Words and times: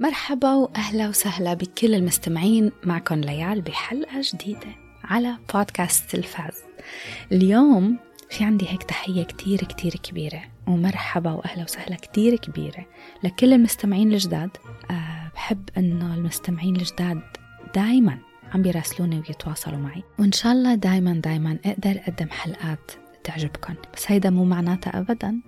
مرحبا 0.00 0.54
وأهلا 0.54 1.08
وسهلا 1.08 1.54
بكل 1.54 1.94
المستمعين 1.94 2.72
معكم 2.84 3.14
ليال 3.14 3.60
بحلقة 3.60 4.20
جديدة 4.20 4.76
على 5.04 5.36
بودكاست 5.54 6.10
تلفاز 6.10 6.54
اليوم 7.32 7.98
في 8.30 8.44
عندي 8.44 8.68
هيك 8.68 8.82
تحية 8.82 9.22
كتير 9.22 9.58
كتير 9.58 9.92
كبيرة 9.92 10.42
ومرحبا 10.66 11.32
وأهلا 11.32 11.62
وسهلا 11.64 11.96
كتير 11.96 12.36
كبيرة 12.36 12.86
لكل 13.24 13.52
المستمعين 13.52 14.12
الجداد. 14.12 14.50
أه 14.90 15.30
بحب 15.34 15.68
إنه 15.78 16.14
المستمعين 16.14 16.76
الجداد 16.76 17.22
دايما 17.74 18.18
عم 18.54 18.62
بيراسلوني 18.62 19.16
ويتواصلوا 19.16 19.78
معي. 19.78 20.02
وإن 20.18 20.32
شاء 20.32 20.52
الله 20.52 20.74
دايما 20.74 21.12
دايما 21.12 21.58
أقدر 21.64 22.00
أقدم 22.00 22.30
حلقات 22.30 22.92
تعجبكم 23.24 23.74
بس 23.94 24.10
هيدا 24.12 24.30
مو 24.30 24.44
معناتها 24.44 24.98
ابدا. 24.98 25.40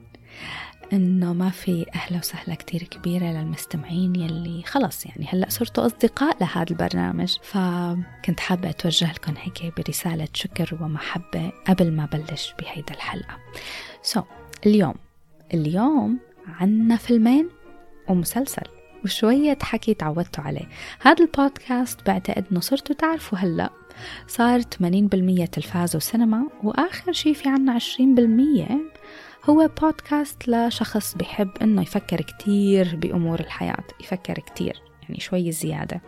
إنه 0.93 1.33
ما 1.33 1.51
في 1.51 1.87
أهلا 1.95 2.19
وسهلا 2.19 2.55
كتير 2.55 2.83
كبيرة 2.83 3.25
للمستمعين 3.25 4.17
يلي 4.17 4.63
خلص 4.67 5.07
يعني 5.07 5.27
هلأ 5.29 5.47
صرتوا 5.51 5.87
أصدقاء 5.87 6.37
لهذا 6.41 6.71
البرنامج. 6.71 7.37
فكنت 7.43 8.41
حابة 8.41 8.71
أتوجه 8.71 9.13
لكم 9.13 9.35
هيك 9.39 9.75
برسالة 9.77 10.29
شكر 10.35 10.79
ومحبة 10.81 11.53
قبل 11.69 11.93
ما 11.93 12.07
بلش 12.07 12.55
بهيدا 12.59 12.95
الحلقة. 12.95 13.39
so 14.03 14.21
so, 14.21 14.25
اليوم 14.67 14.95
اليوم 15.55 16.19
عنا 16.47 16.97
فيلمين 16.97 17.49
ومسلسل 18.09 18.67
وشوية 19.05 19.59
حكي 19.63 19.95
تعودتوا 19.95 20.45
عليه. 20.45 20.69
هذا 21.01 21.25
البودكاست 21.25 22.07
بعتقد 22.07 22.45
إنه 22.51 22.61
صرتوا 22.61 22.97
تعرفوا 22.97 23.39
هلأ. 23.39 23.71
صار 24.27 24.61
80% 24.61 24.65
تلفاز 25.53 25.97
وسينما 25.97 26.47
وآخر 26.63 27.13
شي 27.13 27.35
في 27.35 27.49
عنا 27.49 27.79
20% 27.79 28.90
هو 29.49 29.71
بودكاست 29.83 30.49
لشخص 30.49 31.15
بحب 31.15 31.51
إنه 31.63 31.83
يفكر 31.83 32.21
كتير 32.21 32.97
بأمور 32.97 33.41
الحياة 33.41 33.85
يفكر 34.01 34.35
كتير 34.35 34.83
يعني 35.03 35.21
شوي 35.21 35.53
زيادة. 35.53 36.01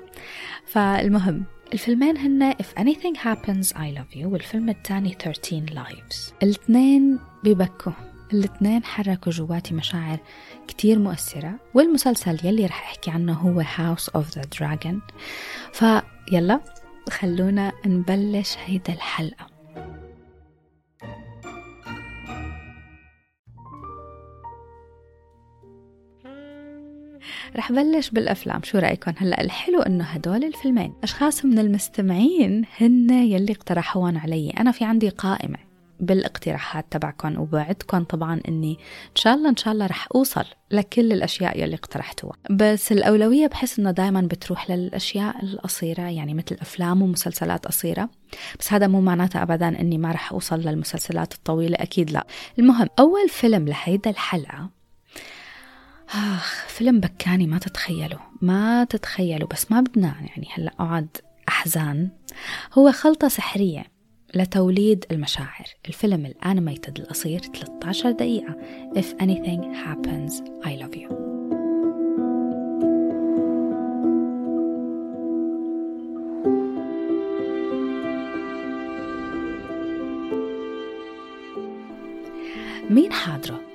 فالمهم 0.67 1.45
الفيلمين 1.73 2.17
هن 2.19 2.53
If 2.53 2.81
Anything 2.81 3.17
Happens 3.19 3.73
I 3.77 3.99
Love 3.99 4.17
You 4.17 4.25
والفيلم 4.25 4.69
الثاني 4.69 5.17
13 5.21 5.67
Lives. 5.67 6.33
الاثنين 6.43 7.19
ببكوا. 7.45 7.93
الاثنين 8.33 8.85
حركوا 8.85 9.33
جواتي 9.33 9.75
مشاعر 9.75 10.19
كتير 10.69 10.99
مؤثرة 10.99 11.55
والمسلسل 11.75 12.47
يلي 12.47 12.67
رح 12.67 12.83
أحكي 12.83 13.11
عنه 13.11 13.33
هو 13.33 13.63
House 13.63 14.21
of 14.21 14.39
the 14.39 14.43
Dragon. 14.59 14.97
فيلا 15.73 16.61
خلونا 17.11 17.73
نبلش 17.87 18.57
هيدا 18.67 18.93
الحلقة. 18.93 19.52
رح 27.57 27.73
بلش 27.73 28.11
بالأفلام. 28.11 28.63
شو 28.63 28.79
رأيكم 28.79 29.13
هلأ 29.17 29.41
الحلو 29.41 29.81
إنه 29.83 30.05
هدول 30.05 30.45
الفيلمين 30.45 30.93
أشخاص 31.03 31.45
من 31.45 31.59
المستمعين 31.59 32.65
هن 32.81 33.11
يلي 33.11 33.53
اقترحوهم 33.53 34.19
علي. 34.19 34.51
أنا 34.51 34.73
في 34.73 34.85
عندي 34.85 35.09
قائمة 35.09 35.59
بالاقتراحات 36.01 36.87
تبعكم 36.91 37.39
وبوعدكم 37.39 38.05
طبعا 38.05 38.41
إني 38.49 38.73
إن 39.11 39.17
شاء 39.17 39.35
الله 39.35 39.51
إن 39.51 39.57
شاء 39.57 39.75
الله 39.75 39.87
رح 39.87 40.09
أوصل 40.15 40.45
لكل 40.71 41.13
الأشياء 41.13 41.63
يلي 41.63 41.75
اقترحتوها. 41.75 42.37
بس 42.51 42.93
الأولوية 42.93 43.47
بحس 43.47 43.79
إنه 43.79 43.91
دائما 43.91 44.21
بتروح 44.21 44.71
للأشياء 44.71 45.45
القصيرة 45.45 46.03
يعني 46.03 46.35
مثل 46.35 46.57
أفلام 46.61 47.03
ومسلسلات 47.03 47.67
قصيرة. 47.67 48.09
بس 48.61 48.73
هذا 48.73 48.87
مو 48.87 49.01
معناته 49.01 49.43
ابدا 49.43 49.69
إني 49.81 49.99
ما 49.99 50.13
رح 50.13 50.33
أوصل 50.33 50.61
للمسلسلات 50.61 51.35
الطويلة 51.35 51.77
أكيد 51.81 52.11
لا. 52.11 52.27
المهم 52.59 52.89
أول 52.99 53.29
فيلم 53.29 53.69
لهيدا 53.69 54.11
الحلقة 54.11 54.82
آخ 56.15 56.67
فيلم 56.69 57.01
بكاني 57.01 57.47
ما 57.47 57.59
تتخيلوا 57.59 58.19
ما 58.41 58.85
تتخيلوا 58.85 59.49
بس 59.49 59.73
ما 59.73 59.81
بدنا 59.81 60.15
يعني 60.21 60.49
هلا 60.55 60.73
أقعد 60.81 61.09
أحزان. 61.49 62.09
هو 62.73 62.93
خلطة 62.93 63.29
سحرية 63.29 63.85
لتوليد 64.35 65.05
المشاعر. 65.11 65.67
الفيلم 65.89 66.27
الانيميتد 66.27 66.99
القصير 66.99 67.41
13 67.41 68.11
دقيقة. 68.11 68.57
If 68.95 69.23
anything 69.23 69.63
happens 69.75 70.33
I 70.65 70.83
love 70.83 70.97
you. 70.97 71.13
مين 82.91 83.13
حاضره؟ 83.13 83.72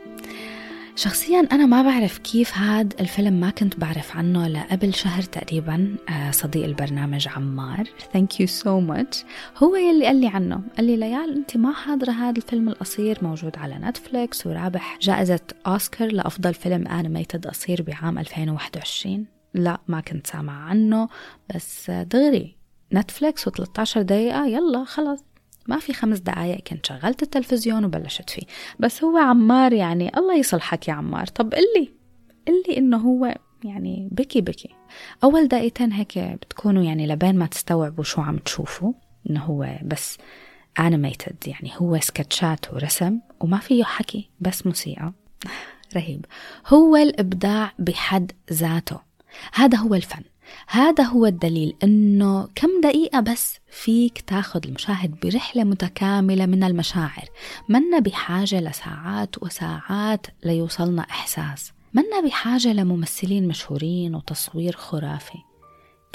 شخصيا 0.97 1.47
أنا 1.51 1.65
ما 1.65 1.81
بعرف 1.81 2.17
كيف 2.17 2.57
هاد 2.57 2.93
الفيلم 2.99 3.33
ما 3.33 3.49
كنت 3.49 3.79
بعرف 3.79 4.17
عنه 4.17 4.47
لقبل 4.47 4.93
شهر 4.93 5.23
تقريبا 5.23 5.95
صديق 6.31 6.65
البرنامج 6.65 7.27
عمار. 7.27 7.89
Thank 8.13 8.39
you 8.39 8.47
so 8.47 8.79
much 8.79 9.23
هو 9.57 9.75
يلي 9.75 10.05
قال 10.05 10.21
لي 10.21 10.27
عنه 10.27 10.61
قال 10.77 10.85
لي 10.85 10.97
ليال 10.97 11.35
أنت 11.35 11.57
ما 11.57 11.73
حاضرة 11.73 12.11
هذا 12.11 12.37
الفيلم 12.37 12.69
القصير 12.69 13.17
موجود 13.21 13.57
على 13.57 13.75
Netflix 13.75 14.47
ورابح 14.47 14.97
جائزة 15.01 15.39
أوسكار 15.67 16.11
لأفضل 16.11 16.53
فيلم 16.53 16.87
animated 16.87 17.47
قصير 17.47 17.81
بعام 17.81 18.19
2021 18.19 19.25
لا 19.53 19.79
ما 19.87 20.01
كنت 20.01 20.27
سامعة 20.27 20.69
عنه 20.69 21.09
بس 21.55 21.91
دغري 21.91 22.55
Netflix 22.93 23.49
و13 23.49 23.97
دقيقة 23.97 24.45
يلا 24.47 24.83
خلص 24.83 25.23
ما 25.67 25.79
في 25.79 25.93
خمس 25.93 26.19
دقايق 26.19 26.57
كنت 26.57 26.85
شغلت 26.85 27.23
التلفزيون 27.23 27.85
وبلشت 27.85 28.29
فيه. 28.29 28.43
بس 28.79 29.03
هو 29.03 29.17
عمار 29.17 29.73
يعني 29.73 30.17
الله 30.17 30.35
يصلحك 30.35 30.87
يا 30.87 30.93
عمار. 30.93 31.27
طب 31.27 31.53
قلي 31.53 31.93
قلي 32.47 32.77
إنه 32.77 32.97
هو 32.97 33.35
يعني 33.63 34.09
بكي 34.11 34.41
بكي. 34.41 34.69
أول 35.23 35.47
دقيقتين 35.47 35.91
هيك 35.91 36.19
بتكونوا 36.19 36.83
يعني 36.83 37.07
لبين 37.07 37.35
ما 37.35 37.45
تستوعبوا 37.45 38.03
شو 38.03 38.21
عم 38.21 38.37
تشوفوا 38.37 38.93
إنه 39.29 39.43
هو 39.43 39.79
بس 39.83 40.17
انيميتد 40.79 41.47
يعني 41.47 41.71
هو 41.75 41.99
سكتشات 41.99 42.73
ورسم 42.73 43.19
وما 43.39 43.57
فيه 43.57 43.83
حكي 43.83 44.29
بس 44.39 44.65
موسيقى. 44.65 45.13
رهيب. 45.95 46.25
هو 46.67 46.95
الإبداع 46.95 47.73
بحد 47.79 48.31
ذاته. 48.53 48.99
هذا 49.53 49.77
هو 49.77 49.95
الفن. 49.95 50.23
هذا 50.67 51.03
هو 51.03 51.25
الدليل 51.25 51.75
إنه 51.83 52.47
كم 52.55 52.81
دقيقة 52.83 53.19
بس 53.19 53.59
فيك 53.71 54.21
تاخذ 54.21 54.61
المشاهد 54.65 55.19
برحلة 55.19 55.63
متكاملة 55.63 56.45
من 56.45 56.63
المشاعر. 56.63 57.25
منا 57.69 57.99
بحاجة 57.99 58.59
لساعات 58.59 59.43
وساعات 59.43 60.27
ليوصلنا 60.43 61.01
إحساس. 61.01 61.71
منا 61.93 62.21
بحاجة 62.25 62.73
لممثلين 62.73 63.47
مشهورين 63.47 64.15
وتصوير 64.15 64.75
خرافي. 64.75 65.37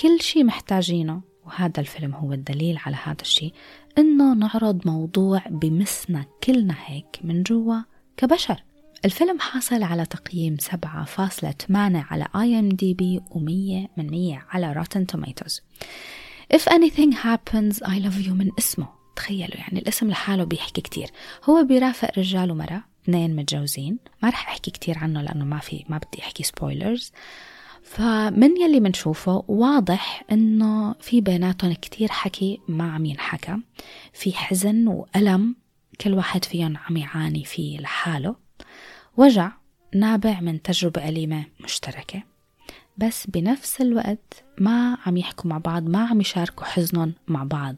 كل 0.00 0.20
شي 0.20 0.44
محتاجينه 0.44 1.20
وهذا 1.46 1.80
الفيلم 1.80 2.14
هو 2.14 2.32
الدليل 2.32 2.78
على 2.86 2.96
هذا 3.04 3.20
الشيء 3.20 3.52
إنه 3.98 4.34
نعرض 4.34 4.86
موضوع 4.86 5.42
بمسنا 5.50 6.24
كلنا 6.44 6.74
هيك 6.86 7.18
من 7.24 7.42
جوا 7.42 7.76
كبشر. 8.16 8.62
الفيلم 9.04 9.38
حاصل 9.38 9.82
على 9.82 10.06
تقييم 10.06 10.56
7.8 10.56 10.74
على 11.70 12.28
IMDb 12.36 13.20
و100 13.30 13.98
من 13.98 14.10
100 14.10 14.42
على 14.50 14.72
Rotten 14.72 15.06
Tomatoes 15.06 15.62
If 16.54 16.62
anything 16.68 17.12
happens 17.12 17.76
I 17.84 17.98
love 18.04 18.26
you 18.26 18.30
من 18.30 18.50
اسمه. 18.58 18.88
تخيلوا 19.16 19.56
يعني 19.56 19.78
الاسم 19.78 20.10
لحاله 20.10 20.44
بيحكي 20.44 20.80
كتير. 20.80 21.10
هو 21.44 21.64
بيرافق 21.64 22.18
رجال 22.18 22.50
ومرأة 22.50 22.84
اثنين 23.04 23.36
متجوزين. 23.36 23.98
ما 24.22 24.28
رح 24.28 24.48
أحكي 24.48 24.70
كتير 24.70 24.98
عنه 24.98 25.22
لأنه 25.22 25.44
ما 25.44 25.58
في 25.58 25.84
ما 25.88 25.98
بدي 25.98 26.22
أحكي 26.22 26.42
spoilers 26.42 27.12
فمن 27.82 28.56
يلي 28.60 28.80
منشوفه 28.80 29.44
واضح 29.48 30.24
إنه 30.32 30.94
في 31.00 31.20
بيناتهم 31.20 31.72
كتير 31.72 32.08
حكي 32.08 32.60
ما 32.68 32.92
عم 32.92 33.04
ينحكى 33.04 33.56
في 34.12 34.32
حزن 34.32 34.88
وألم 34.88 35.56
كل 36.00 36.14
واحد 36.14 36.44
فيهم 36.44 36.76
عم 36.76 36.96
يعاني 36.96 37.44
فيه 37.44 37.78
لحاله. 37.78 38.36
وجع 39.16 39.52
نابع 39.94 40.40
من 40.40 40.62
تجربة 40.62 41.08
أليمة 41.08 41.44
مشتركة. 41.60 42.22
بس 42.96 43.26
بنفس 43.26 43.80
الوقت 43.80 44.44
ما 44.58 44.98
عم 45.06 45.16
يحكوا 45.16 45.50
مع 45.50 45.58
بعض 45.58 45.88
ما 45.88 46.06
عم 46.06 46.20
يشاركوا 46.20 46.64
حزنهم 46.64 47.14
مع 47.28 47.44
بعض. 47.44 47.76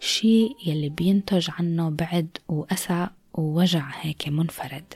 شيء 0.00 0.56
يلي 0.66 0.88
بينتج 0.88 1.48
عنه 1.58 1.90
بعد 1.90 2.28
وأسى 2.48 3.08
ووجع 3.34 3.90
هيك 4.00 4.28
منفرد. 4.28 4.94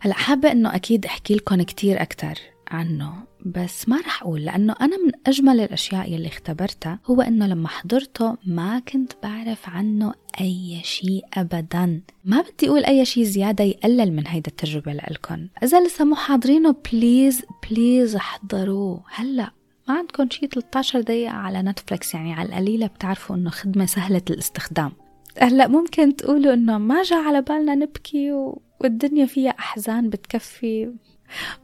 هلأ 0.00 0.14
حابة 0.14 0.52
إنه 0.52 0.74
أكيد 0.74 1.06
أحكي 1.06 1.34
لكم 1.34 1.62
كتير 1.62 2.02
أكتر. 2.02 2.53
عنه 2.74 3.12
بس 3.46 3.88
ما 3.88 4.00
رح 4.00 4.22
أقول 4.22 4.44
لأنه 4.44 4.74
أنا 4.80 4.96
من 4.96 5.12
أجمل 5.26 5.60
الأشياء 5.60 6.12
يلي 6.12 6.28
اختبرتها 6.28 6.98
هو 7.06 7.20
أنه 7.20 7.46
لما 7.46 7.68
حضرته 7.68 8.36
ما 8.46 8.78
كنت 8.78 9.12
بعرف 9.22 9.68
عنه 9.68 10.14
أي 10.40 10.80
شيء 10.84 11.24
أبدا. 11.34 12.00
ما 12.24 12.40
بدي 12.40 12.68
أقول 12.68 12.84
أي 12.84 13.04
شيء 13.04 13.24
زيادة 13.24 13.64
يقلل 13.64 14.12
من 14.12 14.26
هيدا 14.26 14.50
التجربة 14.50 14.92
لإلكم 14.92 15.48
إذا 15.62 15.86
لسه 15.86 16.04
مو 16.04 16.14
حاضرينه 16.14 16.74
please 16.92 17.42
please 17.70 18.16
احضروه. 18.16 19.02
هلأ 19.14 19.50
ما 19.88 19.94
عندكم 19.94 20.30
شيء 20.30 20.48
13 20.48 21.00
دقيقة 21.00 21.32
على 21.32 21.62
Netflix 21.62 22.14
يعني 22.14 22.32
على 22.32 22.48
القليلة 22.48 22.86
بتعرفوا 22.86 23.36
أنه 23.36 23.50
خدمة 23.50 23.86
سهلة 23.86 24.22
الاستخدام. 24.30 24.92
هلأ 25.38 25.68
ممكن 25.68 26.16
تقولوا 26.16 26.54
إنه 26.54 26.78
ما 26.78 27.02
جاء 27.02 27.18
على 27.18 27.42
بالنا 27.42 27.74
نبكي 27.74 28.32
و... 28.32 28.62
والدنيا 28.80 29.26
فيها 29.26 29.50
أحزان 29.50 30.10
بتكفي. 30.10 30.92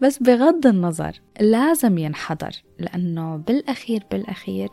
بس 0.00 0.18
بغض 0.18 0.66
النظر 0.66 1.12
لازم 1.40 1.98
ينحضر 1.98 2.52
لأنه 2.78 3.36
بالأخير 3.36 4.02
بالأخير 4.10 4.70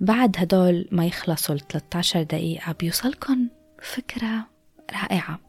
بعد 0.00 0.36
هدول 0.38 0.88
ما 0.92 1.06
يخلصوا 1.06 1.54
ال 1.54 1.68
13 1.68 2.22
دقيقة 2.22 2.72
بيوصلكم 2.72 3.48
فكرة 3.82 4.46
رائعة. 4.92 5.40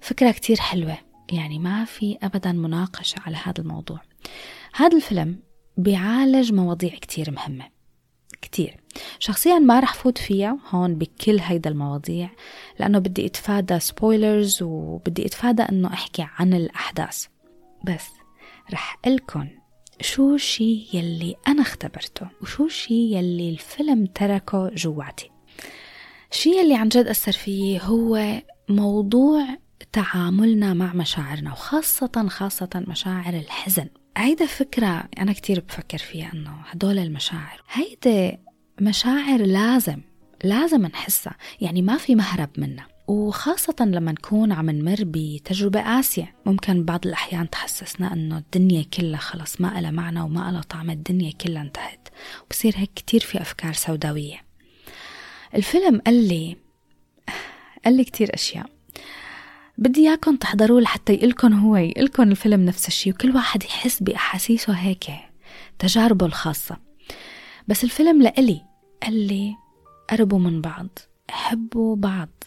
فكرة 0.00 0.30
كتير 0.30 0.56
حلوة 0.56 0.98
يعني 1.32 1.58
ما 1.58 1.84
في 1.84 2.18
أبدا 2.22 2.52
مناقشة 2.52 3.20
على 3.26 3.36
هذا 3.36 3.60
الموضوع. 3.60 4.00
هذا 4.74 4.96
الفيلم 4.96 5.38
بيعالج 5.76 6.52
مواضيع 6.52 6.90
كتير 6.90 7.30
مهمة 7.30 7.64
كتير. 8.42 8.80
شخصيا 9.18 9.58
ما 9.58 9.80
رح 9.80 9.94
فوت 9.94 10.18
فيها 10.18 10.58
هون 10.70 10.94
بكل 10.94 11.38
هيدا 11.40 11.70
المواضيع 11.70 12.30
لأنه 12.78 12.98
بدي 12.98 13.26
أتفادى 13.26 13.80
سبويلرز 13.80 14.62
وبدي 14.62 15.26
أتفادى 15.26 15.62
أنه 15.62 15.92
أحكي 15.92 16.26
عن 16.38 16.54
الأحداث. 16.54 17.26
بس 17.84 18.08
رح 18.72 18.98
لكم 19.06 19.48
شو 20.00 20.34
الشي 20.34 20.86
يلي 20.92 21.34
أنا 21.48 21.62
اختبرته 21.62 22.28
وشو 22.42 22.66
الشي 22.66 23.14
يلي 23.14 23.50
الفيلم 23.50 24.06
تركه 24.06 24.70
جواتي. 24.74 25.30
الشي 26.32 26.50
يلي 26.50 26.74
عن 26.74 26.88
جد 26.88 27.06
أثر 27.06 27.32
فيي 27.32 27.80
هو 27.82 28.42
موضوع 28.68 29.46
تعاملنا 29.92 30.74
مع 30.74 30.92
مشاعرنا 30.94 31.52
وخاصة 31.52 32.28
خاصة 32.28 32.84
مشاعر 32.88 33.34
الحزن. 33.34 33.88
هيدا 34.16 34.46
فكرة 34.46 35.08
أنا 35.18 35.32
كتير 35.32 35.60
بفكر 35.60 35.98
فيها 35.98 36.32
أنه 36.32 36.50
هدول 36.50 36.98
المشاعر. 36.98 37.62
هيدا 37.72 38.38
مشاعر 38.80 39.40
لازم 39.40 40.00
لازم 40.44 40.82
نحسها. 40.82 41.36
يعني 41.60 41.82
ما 41.82 41.96
في 41.96 42.14
مهرب 42.14 42.50
منها. 42.58 42.93
وخاصة 43.06 43.74
لما 43.80 44.12
نكون 44.12 44.52
عم 44.52 44.70
نمر 44.70 44.96
بتجربة 45.00 45.82
قاسية. 45.82 46.34
ممكن 46.46 46.84
بعض 46.84 47.06
الأحيان 47.06 47.50
تحسسنا 47.50 48.12
أنه 48.12 48.38
الدنيا 48.38 48.82
كلها 48.82 49.20
خلص 49.20 49.60
ما 49.60 49.80
لها 49.80 49.90
معنى 49.90 50.20
وما 50.20 50.50
لها 50.52 50.62
طعم 50.62 50.90
الدنيا 50.90 51.32
كلها 51.32 51.62
انتهت. 51.62 52.08
وبصير 52.44 52.74
هيك 52.76 52.90
كتير 52.96 53.20
في 53.20 53.40
أفكار 53.40 53.72
سوداوية. 53.72 54.44
الفيلم 55.54 56.00
قال 56.06 56.28
لي 56.28 56.56
قال 57.84 57.96
لي 57.96 58.04
كتير 58.04 58.34
أشياء. 58.34 58.66
بدي 59.78 60.08
إياكم 60.08 60.36
تحضروه 60.36 60.80
لحتى 60.80 61.12
يقلكن 61.12 61.52
هو 61.52 61.76
يقلكن 61.76 62.30
الفيلم 62.30 62.64
نفس 62.64 62.88
الشيء 62.88 63.12
وكل 63.12 63.34
واحد 63.36 63.62
يحس 63.62 64.02
بأحاسيسه 64.02 64.72
هيك 64.72 65.06
تجاربه 65.78 66.26
الخاصة. 66.26 66.76
بس 67.68 67.84
الفيلم 67.84 68.22
لإلي 68.22 68.62
قال 69.02 69.26
لي 69.26 69.56
قربوا 70.10 70.38
من 70.38 70.60
بعض 70.60 70.88
حبوا 71.30 71.96
بعض. 71.96 72.43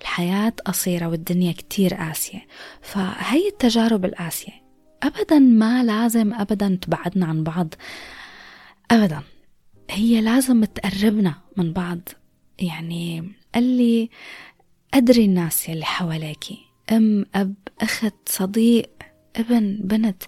الحياة 0.00 0.52
قصيرة 0.64 1.06
والدنيا 1.06 1.52
كتير 1.52 1.94
قاسية. 1.94 2.46
فهي 2.82 3.48
التجارب 3.48 4.04
القاسية. 4.04 4.52
أبدا 5.02 5.38
ما 5.38 5.84
لازم 5.84 6.34
أبدا 6.34 6.78
تبعدنا 6.82 7.26
عن 7.26 7.44
بعض. 7.44 7.74
أبدا. 8.90 9.22
هي 9.90 10.20
لازم 10.20 10.64
تقربنا 10.64 11.34
من 11.56 11.72
بعض. 11.72 11.98
يعني 12.58 13.32
قال 13.54 13.64
لي 13.64 14.10
أدري 14.94 15.24
الناس 15.24 15.68
يلي 15.68 15.84
حواليكي 15.84 16.58
أم 16.92 17.26
أب 17.34 17.54
أخت 17.80 18.14
صديق 18.26 18.90
ابن 19.36 19.78
بنت. 19.80 20.22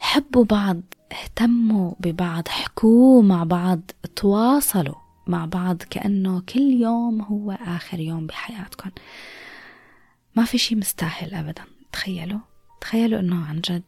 حبوا 0.00 0.44
بعض 0.44 0.80
اهتموا 1.12 1.92
ببعض 2.00 2.48
حكوا 2.48 3.22
مع 3.22 3.44
بعض 3.44 3.80
تواصلوا. 4.16 4.99
مع 5.30 5.44
بعض 5.44 5.82
كأنه 5.82 6.40
كل 6.40 6.60
يوم 6.60 7.22
هو 7.22 7.50
آخر 7.50 8.00
يوم 8.00 8.26
بحياتكم 8.26 8.90
ما 10.36 10.44
في 10.44 10.58
شي 10.58 10.74
مستاهل 10.74 11.34
أبدا. 11.34 11.64
تخيلوا. 11.92 12.40
تخيلوا 12.80 13.20
أنه 13.20 13.44
عن 13.44 13.60
جد 13.60 13.82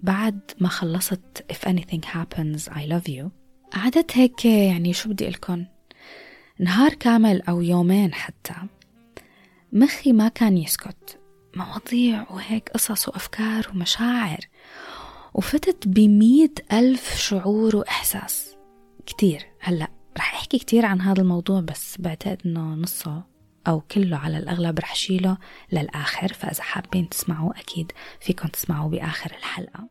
بعد 0.00 0.40
ما 0.60 0.68
خلصت 0.68 1.44
if 1.52 1.68
anything 1.68 2.04
happens 2.06 2.72
I 2.72 2.88
love 2.88 3.08
you. 3.08 3.24
قعدت 3.72 4.16
هيك 4.16 4.44
يعني 4.44 4.92
شو 4.92 5.08
بدي 5.08 5.28
لكم 5.28 5.64
نهار 6.58 6.94
كامل 6.94 7.42
أو 7.42 7.60
يومين 7.60 8.14
حتى. 8.14 8.54
مخي 9.72 10.12
ما 10.12 10.28
كان 10.28 10.58
يسكت. 10.58 11.18
مواضيع 11.56 12.26
وهيك 12.30 12.68
قصص 12.68 13.08
وأفكار 13.08 13.70
ومشاعر. 13.70 14.40
وفتت 15.34 15.88
بمية 15.88 16.52
ألف 16.72 17.16
شعور 17.18 17.76
وإحساس. 17.76 18.56
كتير. 19.06 19.46
هلأ 19.60 19.93
رح 20.18 20.34
أحكي 20.34 20.58
كتير 20.58 20.86
عن 20.86 21.00
هذا 21.00 21.22
الموضوع 21.22 21.60
بس 21.60 21.96
بعتقد 21.98 22.38
إنه 22.46 22.74
نصه 22.74 23.22
أو 23.66 23.80
كله 23.80 24.16
على 24.16 24.38
الأغلب 24.38 24.78
رح 24.78 24.94
شيله 24.94 25.38
للآخر 25.72 26.32
فإذا 26.32 26.62
حابين 26.62 27.08
تسمعوه 27.08 27.58
أكيد 27.58 27.92
فيكم 28.20 28.48
تسمعوه 28.48 28.88
بآخر 28.88 29.30
الحلقة. 29.38 29.88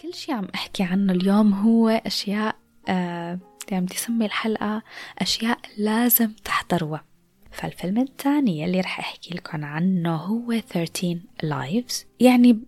كل 0.00 0.14
شي 0.14 0.32
عم 0.32 0.48
أحكي 0.54 0.82
عنه 0.82 1.12
اليوم 1.12 1.52
هو 1.54 1.88
أشياء 1.88 2.56
آه 2.88 3.38
يعني 3.70 3.84
بدي 3.84 3.94
أسمي 3.94 4.26
الحلقة 4.26 4.82
أشياء 5.18 5.58
لازم 5.78 6.32
تحضروها. 6.44 7.04
فالفيلم 7.50 7.98
الثاني 7.98 8.64
اللي 8.64 8.80
رح 8.80 8.98
أحكي 8.98 9.34
لكم 9.34 9.64
عنه 9.64 10.16
هو 10.16 10.60
13 10.60 11.18
Lives 11.44 12.04
يعني 12.20 12.60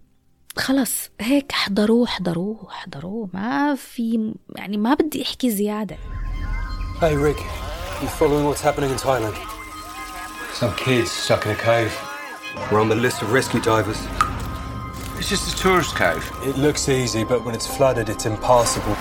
خلص 0.56 1.10
هيك 1.20 1.52
احضروه 1.52 2.04
احضروه 2.04 2.68
احضروه. 2.68 3.30
ما 3.34 3.74
في 3.74 4.34
يعني 4.56 4.76
ما 4.76 4.94
بدي 4.94 5.22
أحكي 5.22 5.50
زيادة. 5.50 5.96
Hey 7.00 7.16
Rick, 7.16 7.40
you 8.02 8.08
following 8.08 8.44
what's 8.46 8.60
happening 8.60 8.90
in 8.90 8.96
Thailand? 8.96 9.36
Some 10.52 10.74
kids 10.74 11.12
stuck 11.12 11.46
in 11.46 11.52
a 11.52 11.54
cave. 11.54 11.92
We're 12.72 12.80
on 12.80 12.88
the 12.88 12.96
list 12.96 13.22
of 13.22 13.32
rescue 13.32 13.60
divers. 13.60 14.00
It's 15.16 15.28
just 15.28 15.46
a 15.52 15.56
tourist 15.62 15.94
cave. 15.94 16.24
It 16.44 16.56
looks 16.58 16.88
easy, 16.88 17.22
but 17.22 17.44
when 17.44 17.54
it's 17.54 17.68
flooded, 17.68 18.08
it's 18.08 18.26
impassable. 18.26 18.96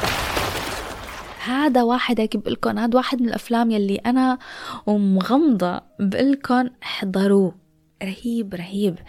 هذا 1.45 1.83
واحد 1.83 2.19
هيك 2.19 2.37
بقلكن 2.37 2.77
هذا 2.77 2.95
واحد 2.97 3.21
من 3.21 3.27
الافلام 3.27 3.71
يلي 3.71 3.95
أنا 3.95 4.37
ومغمضه 4.85 5.81
بقلكن 5.99 6.69
احضروه 6.83 7.55
رهيب 8.03 8.53
رهيب 8.53 8.99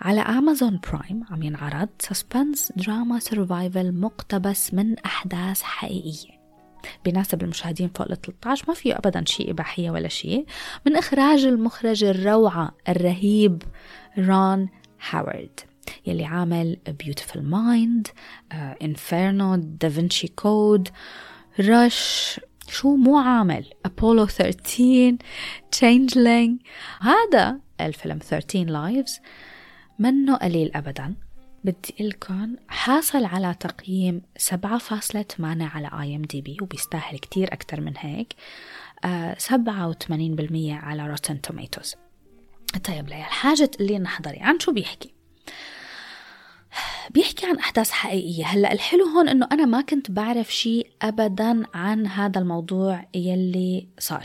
على 0.00 0.20
Amazon 0.20 0.80
Prime 0.92 1.24
عم 1.30 1.42
ينعرض 1.42 1.88
suspense 1.98 2.72
دراما 2.76 3.18
survival 3.18 3.92
مقتبس 3.92 4.74
من 4.74 4.98
احداث 4.98 5.62
حقيقيه 5.62 6.43
بيناسب 7.04 7.42
المشاهدين 7.42 7.90
فوق 7.94 8.10
ال 8.10 8.20
13 8.20 8.64
ما 8.68 8.74
فيه 8.74 8.96
ابدا 8.96 9.24
شيء 9.26 9.50
إباحية 9.50 9.90
ولا 9.90 10.08
شيء. 10.08 10.46
من 10.86 10.96
إخراج 10.96 11.44
المخرج 11.44 12.04
الروعة 12.04 12.74
الرهيب 12.88 13.62
رون 14.18 14.68
هاورد 15.10 15.60
يلي 16.06 16.24
عامل 16.24 16.76
uh, 18.52 18.76
Inferno, 18.80 19.56
Da 19.56 19.88
Vinci 19.88 20.28
Code, 20.42 20.90
رش 21.60 22.40
شو 22.68 22.96
مو 22.96 23.18
عامل؟ 23.18 23.64
أبولو 23.84 24.26
13 24.26 25.16
Changeling. 25.76 26.52
هذا 27.00 27.58
الفيلم 27.80 28.18
13 28.18 28.66
Lives 28.66 29.20
منه 29.98 30.36
قليل 30.36 30.70
أبدا. 30.74 31.14
بدي 31.64 31.94
لكم 32.00 32.56
حاصل 32.68 33.24
على 33.24 33.54
تقييم 33.60 34.22
7.8 34.38 34.54
على 35.40 35.90
IMDb 36.00 36.56
وبيستاهل 36.62 37.18
كتير 37.18 37.52
أكتر 37.52 37.80
من 37.80 37.92
هيك. 37.96 38.34
آه 39.04 39.34
87% 39.34 39.50
على 40.70 41.06
Rotten 41.06 41.40
Tomatoes 41.40 41.94
طيب 42.84 43.08
ليال 43.08 43.26
حاجة 43.26 43.70
اللي 43.80 43.98
نحضري. 43.98 44.38
عن 44.40 44.60
شو 44.60 44.72
بيحكي؟ 44.72 45.14
بيحكي 47.10 47.46
عن 47.46 47.58
أحداث 47.58 47.90
حقيقية. 47.90 48.44
هلأ 48.44 48.72
الحلو 48.72 49.04
هون 49.04 49.28
أنه 49.28 49.48
أنا 49.52 49.64
ما 49.66 49.80
كنت 49.80 50.10
بعرف 50.10 50.54
شيء 50.54 50.90
أبدا 51.02 51.62
عن 51.74 52.06
هذا 52.06 52.40
الموضوع 52.40 53.04
يلي 53.14 53.88
صار. 53.98 54.24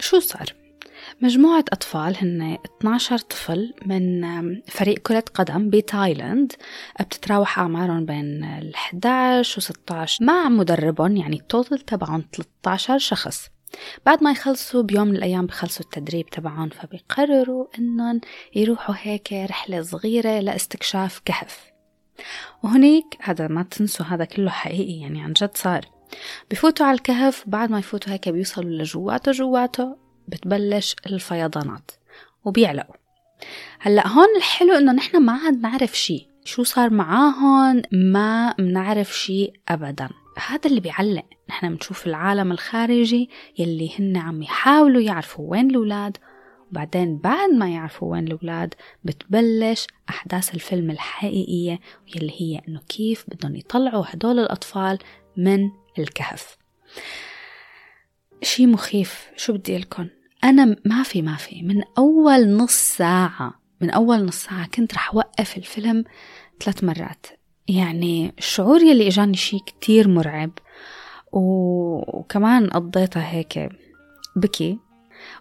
شو 0.00 0.20
صار؟ 0.20 0.65
مجموعة 1.20 1.64
أطفال 1.72 2.16
هن 2.16 2.58
12 2.80 3.18
طفل 3.18 3.74
من 3.86 4.22
فريق 4.68 4.98
كرة 4.98 5.24
قدم 5.34 5.70
بتايلاند 5.70 6.52
بتتراوح 7.00 7.58
أعمارهم 7.58 8.04
بين 8.06 8.44
ال 8.44 8.74
11 8.74 9.58
و 9.58 9.60
16 9.60 10.24
مع 10.24 10.48
مدربهم 10.48 11.16
يعني 11.16 11.36
التوتل 11.36 11.78
تبعهم 11.78 12.24
13 12.32 12.98
شخص. 12.98 13.48
بعد 14.06 14.22
ما 14.22 14.30
يخلصوا 14.30 14.82
بيوم 14.82 15.08
من 15.08 15.16
الأيام 15.16 15.46
بخلصوا 15.46 15.84
التدريب 15.84 16.26
تبعهم 16.26 16.68
فبيقرروا 16.68 17.66
إنهم 17.78 18.20
يروحوا 18.54 18.94
هيك 18.98 19.32
رحلة 19.32 19.82
صغيرة 19.82 20.40
لإستكشاف 20.40 21.20
كهف. 21.24 21.72
وهنيك 22.62 23.18
هذا 23.20 23.48
ما 23.48 23.62
تنسوا 23.62 24.06
هذا 24.06 24.24
كله 24.24 24.50
حقيقي 24.50 25.00
يعني 25.00 25.22
عن 25.22 25.32
جد 25.32 25.50
صار. 25.54 25.86
بفوتوا 26.50 26.86
على 26.86 26.94
الكهف 26.94 27.44
بعد 27.46 27.70
ما 27.70 27.78
يفوتوا 27.78 28.12
هيك 28.12 28.28
بيوصلوا 28.28 28.70
لجواته 28.70 29.32
جواته 29.32 30.05
بتبلش 30.28 30.96
الفيضانات 31.06 31.90
وبيعلقوا. 32.44 32.94
هلأ 33.80 34.08
هون 34.08 34.36
الحلو 34.36 34.72
إنه 34.74 34.92
نحن 34.92 35.22
ما 35.22 35.32
عاد 35.32 35.60
نعرف 35.60 35.98
شيء 35.98 36.26
شو 36.44 36.62
صار 36.62 36.90
معاهم 36.90 37.82
ما 37.92 38.54
بنعرف 38.58 39.16
شيء 39.18 39.52
ابدا. 39.68 40.08
هذا 40.48 40.60
اللي 40.66 40.80
بيعلق. 40.80 41.24
نحن 41.48 41.74
بنشوف 41.74 42.06
العالم 42.06 42.52
الخارجي 42.52 43.30
يلي 43.58 43.90
هن 43.98 44.16
عم 44.16 44.42
يحاولوا 44.42 45.00
يعرفوا 45.00 45.50
وين 45.50 45.70
الأولاد 45.70 46.16
وبعدين 46.70 47.18
بعد 47.18 47.50
ما 47.50 47.68
يعرفوا 47.68 48.12
وين 48.12 48.26
الأولاد 48.26 48.74
بتبلش 49.04 49.86
أحداث 50.08 50.54
الفيلم 50.54 50.90
الحقيقية 50.90 51.80
واللي 52.14 52.32
هي 52.40 52.62
إنه 52.68 52.80
كيف 52.88 53.24
بدهم 53.28 53.56
يطلعوا 53.56 54.04
هدول 54.08 54.38
الأطفال 54.38 54.98
من 55.36 55.70
الكهف. 55.98 56.56
شي 58.42 58.66
مخيف 58.66 59.30
شو 59.36 59.52
بدي 59.52 59.78
لكم 59.78 60.06
أنا 60.44 60.76
ما 60.84 61.02
في 61.02 61.22
ما 61.22 61.36
في. 61.36 61.62
من 61.62 61.82
أول 61.98 62.56
نص 62.56 62.72
ساعة 62.72 63.54
من 63.80 63.90
أول 63.90 64.24
نص 64.24 64.44
ساعة 64.44 64.66
كنت 64.66 64.94
رح 64.94 65.14
وقف 65.14 65.56
الفيلم 65.56 66.04
ثلاث 66.60 66.84
مرات. 66.84 67.26
يعني 67.68 68.32
الشعور 68.38 68.82
يلي 68.82 69.08
إجاني 69.08 69.36
شي 69.36 69.58
كتير 69.58 70.08
مرعب 70.08 70.50
وكمان 71.32 72.70
قضيتها 72.70 73.30
هيك 73.32 73.68
بكي. 74.36 74.78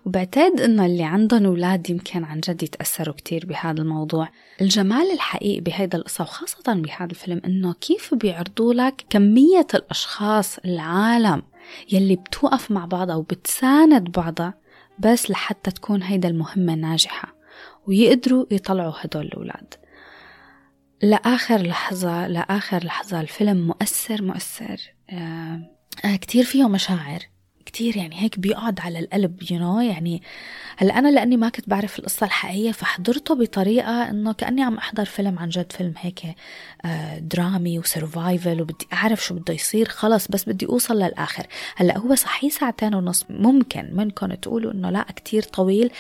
وبعتقد 0.06 0.62
إنه 0.62 0.86
اللي 0.86 1.04
عندهم 1.04 1.46
أولاد 1.46 1.90
يمكن 1.90 2.24
عن 2.24 2.40
جد 2.40 2.64
يتأثروا 2.64 3.16
كتير 3.16 3.46
بهذا 3.46 3.82
الموضوع. 3.82 4.30
الجمال 4.62 5.12
الحقيقي 5.14 5.60
بهيدا 5.60 5.98
القصة 5.98 6.24
وخاصة 6.24 6.74
بهذا 6.74 7.12
الفيلم 7.12 7.42
إنه 7.46 7.74
كيف 7.74 8.14
بيعرضوا 8.14 8.74
لك 8.74 9.06
كمية 9.10 9.68
الأشخاص 9.74 10.58
العالم 10.58 11.42
يلي 11.92 12.16
بتوقف 12.16 12.72
مع 12.72 12.86
بعضها 12.86 13.16
وبتساند 13.16 14.12
بعضها 14.12 14.54
بس 15.00 15.32
لحتى 15.32 15.72
تكون 15.72 16.04
هيدا 16.04 16.30
المهمة 16.30 16.76
ناجحة 16.76 17.36
ويقدروا 17.88 18.46
يطلعوا 18.52 18.94
هدول 18.98 19.26
الأولاد. 19.26 19.74
لآخر 21.04 21.62
لحظة 21.62 22.28
لآخر 22.28 22.84
لحظة 22.84 23.22
الفيلم 23.22 23.68
مؤثر 23.68 24.22
مؤثر. 24.22 24.94
آه 25.10 26.16
كتير 26.22 26.44
فيه 26.44 26.70
مشاعر. 26.70 27.20
كتير 27.76 27.98
يعني 27.98 28.22
هيك 28.22 28.40
بيقعد 28.40 28.80
على 28.80 29.00
القلب 29.00 29.44
you 29.52 29.58
you 29.58 29.62
know? 29.62 29.94
يعني 29.94 30.22
هلأ 30.78 31.00
أنا 31.00 31.08
لأني 31.08 31.38
ما 31.38 31.50
كنت 31.50 31.70
بعرف 31.70 32.00
القصة 32.00 32.26
الحقيقية 32.26 32.72
فحضرته 32.72 33.36
بطريقة 33.36 34.10
إنه 34.10 34.34
كأني 34.34 34.64
عم 34.64 34.78
أحضر 34.78 35.06
فيلم 35.06 35.40
عن 35.40 35.50
جد 35.50 35.72
فيلم 35.72 35.94
هيك 35.98 36.22
آه، 36.86 37.20
درامي 37.20 37.80
و 37.80 37.89
survival 37.89 38.62
وبدي 38.62 38.88
أعرف 38.94 39.26
شو 39.26 39.36
بده 39.36 39.54
يصير 39.54 39.90
خلص 39.90 40.28
بس 40.28 40.50
بدي 40.50 40.66
أوصل 40.66 40.96
للآخر 40.96 41.48
هلأ 41.76 41.98
هو 41.98 42.16
صحيح 42.16 42.54
ساعتين 42.54 42.96
ونص 42.96 43.26
ممكن 43.30 43.90
منكم 43.94 44.34
تقولوا 44.34 44.72
إنه 44.72 44.90
لأ 44.90 45.06
كتير 45.16 45.44
طويل 45.44 45.92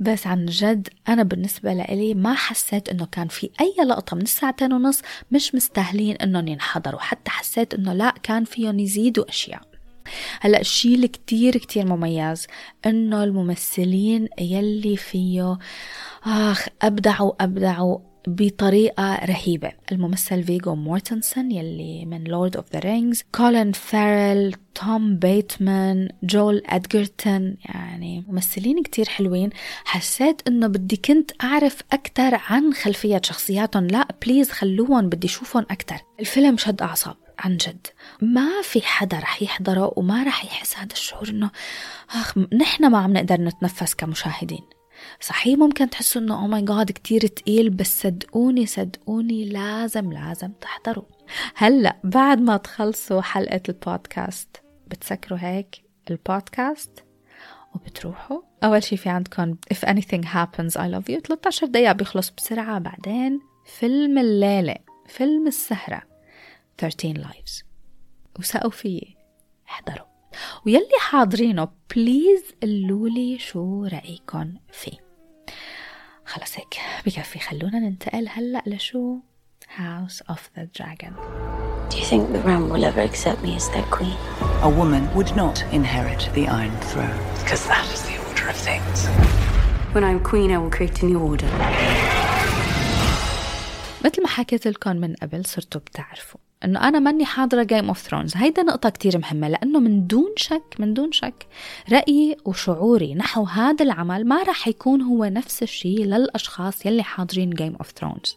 بس 0.00 0.26
عن 0.26 0.46
جد 0.46 0.88
أنا 1.08 1.22
بالنسبة 1.22 1.72
لإلي 1.72 2.14
ما 2.14 2.34
حسيت 2.34 2.88
إنه 2.88 3.06
كان 3.12 3.28
في 3.28 3.50
أي 3.60 3.84
لقطة 3.84 4.16
من 4.16 4.22
الساعتين 4.22 4.72
ونص 4.72 5.02
مش 5.32 5.54
مستاهلين 5.54 6.16
إنهم 6.16 6.48
ينحضروا 6.48 7.00
حتى 7.00 7.30
حسيت 7.30 7.74
إنه 7.74 7.92
لأ 7.92 8.14
كان 8.22 8.44
فيهم 8.44 8.78
يزيدوا 8.78 9.28
أشياء 9.28 9.73
هلأ 10.40 10.60
الشيء 10.60 10.94
اللي 10.94 11.08
كتير 11.08 11.56
كتير 11.56 11.86
مميز 11.86 12.46
إنه 12.86 13.24
الممثلين 13.24 14.28
يلي 14.40 14.96
فيه 14.96 15.58
آخ 16.26 16.66
ابدعوا 16.82 17.32
ابدعوا 17.40 17.98
بطريقة 18.28 19.14
رهيبة. 19.14 19.72
الممثل 19.92 20.42
فيجو 20.42 20.74
مورتنسون 20.74 21.50
يلي 21.50 22.04
من 22.04 22.24
Lord 22.24 22.56
of 22.56 22.72
the 22.72 22.78
Rings 22.78 23.24
كولين 23.34 23.72
فارل 23.72 24.54
توم 24.74 25.16
بيتمان 25.16 26.08
جول 26.22 26.62
ادجرتون 26.66 27.56
يعني 27.64 28.24
ممثلين 28.28 28.82
كتير 28.82 29.08
حلوين. 29.08 29.50
حسيت 29.84 30.42
إنه 30.48 30.66
بدي 30.66 30.96
كنت 30.96 31.30
أعرف 31.44 31.80
أكثر 31.92 32.40
عن 32.48 32.72
خلفية 32.72 33.20
شخصياتهم. 33.24 33.86
لا 33.86 34.08
please 34.26 34.50
خلوهم 34.50 35.08
بدي 35.08 35.26
اشوفهم 35.26 35.66
أكثر 35.70 35.96
الفيلم 36.20 36.56
شد 36.56 36.82
أعصاب. 36.82 37.23
عن 37.38 37.56
جد. 37.56 37.86
ما 38.22 38.62
في 38.62 38.82
حدا 38.82 39.18
رح 39.18 39.42
يحضره 39.42 39.92
وما 39.96 40.24
رح 40.24 40.44
يحس 40.44 40.76
هذا 40.76 40.92
الشعور 40.92 41.28
إنه 41.28 41.50
آخ 42.10 42.38
نحن 42.38 42.90
ما 42.90 42.98
عم 42.98 43.12
نقدر 43.12 43.40
نتنفس 43.40 43.94
كمشاهدين. 43.94 44.64
صحيح 45.20 45.58
ممكن 45.58 45.90
تحسوا 45.90 46.22
إنه 46.22 46.42
oh 46.42 46.46
my 46.46 46.62
God 46.62 46.90
كثير 46.90 47.26
ثقيل 47.26 47.70
بس 47.70 48.02
صدقوني 48.02 48.66
صدقوني 48.66 49.44
لازم 49.44 50.12
لازم 50.12 50.52
تحضروا. 50.60 51.04
هلأ 51.54 51.96
بعد 52.04 52.40
ما 52.40 52.56
تخلصوا 52.56 53.20
حلقة 53.20 53.60
البودكاست 53.68 54.62
بتسكروا 54.86 55.38
هيك 55.42 55.84
البودكاست 56.10 57.04
وبتروحوا. 57.74 58.40
أول 58.64 58.82
شي 58.82 58.96
في 58.96 59.08
عندكم 59.08 59.56
if 59.74 59.88
anything 59.88 60.24
happens 60.24 60.76
I 60.76 60.86
love 60.94 61.14
you. 61.14 61.20
13 61.20 61.66
دقيقة 61.66 61.92
بيخلص 61.92 62.30
بسرعة. 62.30 62.78
بعدين 62.78 63.40
فيلم 63.66 64.18
الليلة 64.18 64.76
فيلم 65.06 65.46
السهرة. 65.46 66.13
13 66.78 67.14
lives 67.22 67.64
وسقوا 68.38 68.70
فيي 68.70 69.16
احضروا 69.68 70.06
ويلي 70.66 70.98
حاضرينه 71.00 71.68
بليز 71.94 72.42
قولولي 72.62 73.38
شو 73.38 73.84
رأيكم 73.84 74.54
فيه 74.72 75.04
خلص 76.24 76.58
هيك 76.58 76.74
بكفي 77.06 77.38
خلونا 77.38 77.78
ننتقل 77.78 78.28
هلأ 78.28 78.62
لشو 78.66 79.18
House 79.78 80.20
of 80.28 80.40
the 80.54 80.66
Dragon 80.78 81.14
Do 81.90 81.96
you 82.00 82.04
think 82.04 82.32
the 82.32 82.40
realm 82.48 82.68
will 82.72 82.84
ever 82.84 83.00
accept 83.00 83.42
me 83.42 83.56
as 83.56 83.68
their 83.74 83.88
queen? 83.96 84.16
A 84.62 84.70
woman 84.80 85.02
would 85.16 85.30
not 85.36 85.56
inherit 85.78 86.22
the 86.34 86.44
Iron 86.48 86.76
Throne. 86.90 87.18
Because 87.40 87.62
that 87.72 87.86
is 87.94 88.02
the 88.08 88.16
order 88.26 88.46
of 88.52 88.56
things. 88.68 88.98
When 89.94 90.04
I'm 90.08 90.20
queen, 90.30 90.48
I 90.54 90.58
will 90.58 90.70
create 90.70 91.02
a 91.02 91.06
new 91.06 91.20
order. 91.30 91.50
مثل 94.04 94.22
ما 94.22 94.28
حكيت 94.28 94.66
لكم 94.68 94.96
من 94.96 95.14
قبل 95.14 95.46
صرتوا 95.46 95.80
بتعرفوا 95.80 96.40
إنه 96.64 96.88
أنا 96.88 96.98
ماني 96.98 97.24
حاضرة 97.24 97.62
Game 97.62 97.88
of 97.88 97.98
Thrones 97.98 98.36
هيدا 98.36 98.62
نقطة 98.62 98.88
كتير 98.88 99.18
مهمة 99.18 99.48
لأنه 99.48 99.80
من 99.80 100.06
دون 100.06 100.32
شك 100.36 100.76
من 100.78 100.94
دون 100.94 101.12
شك 101.12 101.46
رأيي 101.92 102.36
وشعوري 102.44 103.14
نحو 103.14 103.44
هذا 103.44 103.84
العمل 103.84 104.26
ما 104.26 104.42
راح 104.42 104.68
يكون 104.68 105.02
هو 105.02 105.24
نفس 105.24 105.62
الشيء 105.62 106.04
للأشخاص 106.04 106.86
يلي 106.86 107.02
حاضرين 107.02 107.50
Game 107.50 107.76
of 107.76 107.90
Thrones 107.90 108.36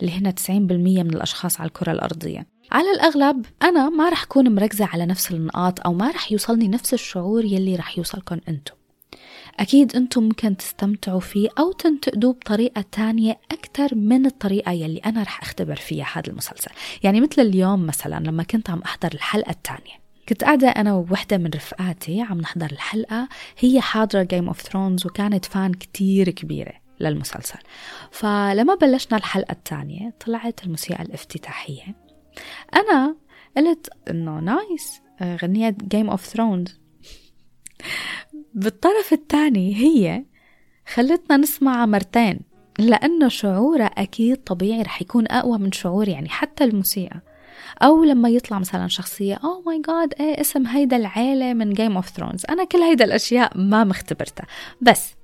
اللي 0.00 0.12
هن 0.12 0.32
90% 0.32 0.50
من 0.50 1.14
الأشخاص 1.14 1.60
على 1.60 1.68
الكرة 1.68 1.92
الأرضية. 1.92 2.46
على 2.72 2.90
الأغلب 2.90 3.46
أنا 3.62 3.88
ما 3.88 4.08
رح 4.08 4.22
أكون 4.22 4.54
مركزة 4.54 4.88
على 4.92 5.06
نفس 5.06 5.30
النقاط 5.30 5.86
أو 5.86 5.92
ما 5.92 6.10
رح 6.10 6.32
يوصلني 6.32 6.68
نفس 6.68 6.94
الشعور 6.94 7.44
يلي 7.44 7.76
رح 7.76 7.98
يوصلكم 7.98 8.38
أنتم 8.48 8.74
أكيد 9.58 9.96
أنتم 9.96 10.22
ممكن 10.22 10.56
تستمتعوا 10.56 11.20
فيه 11.20 11.48
أو 11.58 11.72
تنتقدوه 11.72 12.32
بطريقة 12.32 12.84
تانية 12.92 13.40
أكثر 13.52 13.94
من 13.94 14.26
الطريقة 14.26 14.72
يلي 14.72 14.98
أنا 14.98 15.22
رح 15.22 15.42
أختبر 15.42 15.76
فيها 15.76 16.06
هذا 16.12 16.28
المسلسل. 16.28 16.70
يعني 17.02 17.20
مثل 17.20 17.42
اليوم 17.42 17.86
مثلا 17.86 18.24
لما 18.24 18.42
كنت 18.42 18.70
عم 18.70 18.82
أحضر 18.82 19.10
الحلقة 19.14 19.50
الثانية 19.50 20.02
كنت 20.28 20.44
قاعدة 20.44 20.68
أنا 20.68 20.94
ووحدة 20.94 21.38
من 21.38 21.50
رفقاتي 21.54 22.20
عم 22.20 22.40
نحضر 22.40 22.66
الحلقة 22.72 23.28
هي 23.58 23.80
حاضرة 23.80 24.22
Game 24.22 24.46
of 24.46 24.60
Thrones 24.60 25.06
وكانت 25.06 25.44
fan 25.44 25.72
كتير 25.74 26.30
كبيرة 26.30 26.72
للمسلسل. 27.00 27.58
فلما 28.10 28.74
بلشنا 28.74 29.18
الحلقة 29.18 29.52
الثانية 29.52 30.14
طلعت 30.26 30.64
الموسيقى 30.64 31.02
الافتتاحية. 31.02 31.96
أنا 32.74 33.16
قلت 33.56 33.88
إنه 34.10 34.40
nice 34.40 35.00
غنية 35.22 35.76
Game 35.88 36.10
of 36.10 36.24
Thrones 36.24 36.80
بالطرف 38.54 39.12
الثاني 39.12 39.74
هي 39.76 40.24
خلتنا 40.94 41.36
نسمعها 41.36 41.86
مرتين 41.86 42.40
لأنه 42.78 43.28
شعورها 43.28 43.84
أكيد 43.84 44.36
طبيعي 44.36 44.82
رح 44.82 45.02
يكون 45.02 45.26
أقوى 45.28 45.58
من 45.58 45.72
شعوري 45.72 46.12
يعني 46.12 46.28
حتى 46.28 46.64
الموسيقى. 46.64 47.20
أو 47.82 48.04
لما 48.04 48.28
يطلع 48.28 48.58
مثلا 48.58 48.88
شخصية 48.88 49.34
oh 49.34 49.62
my 49.66 49.82
God 49.88 50.14
إيه 50.20 50.40
اسم 50.40 50.66
هيدا 50.66 50.96
العيلة 50.96 51.54
من 51.54 51.72
Game 51.72 51.96
of 51.96 52.08
Thrones 52.08 52.42
أنا 52.50 52.64
كل 52.64 52.78
هيدا 52.78 53.04
الأشياء 53.04 53.58
ما 53.58 53.84
مختبرتها. 53.84 54.46
بس 54.80 55.14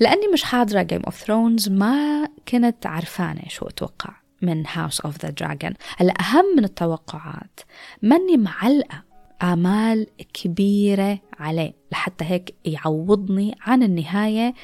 لأني 0.00 0.28
مش 0.28 0.42
حاضرة 0.42 0.82
Game 0.82 1.02
of 1.02 1.16
Thrones 1.16 1.68
ما 1.68 2.28
كنت 2.48 2.86
عرفانة 2.86 3.42
شو 3.48 3.66
أتوقع 3.66 4.14
من 4.42 4.64
House 4.72 5.00
of 5.00 5.18
the 5.18 5.30
Dragon 5.30 5.74
هلا 5.96 6.14
أهم 6.20 6.44
من 6.56 6.64
التوقعات 6.64 7.60
ماني 8.02 8.36
معلقة 8.36 9.02
آمال 9.44 10.06
كبيرة 10.34 11.18
عليه 11.38 11.72
لحتى 11.92 12.24
هيك 12.24 12.54
يعوضني 12.64 13.54
عن 13.60 13.82
النهاية 13.82 14.54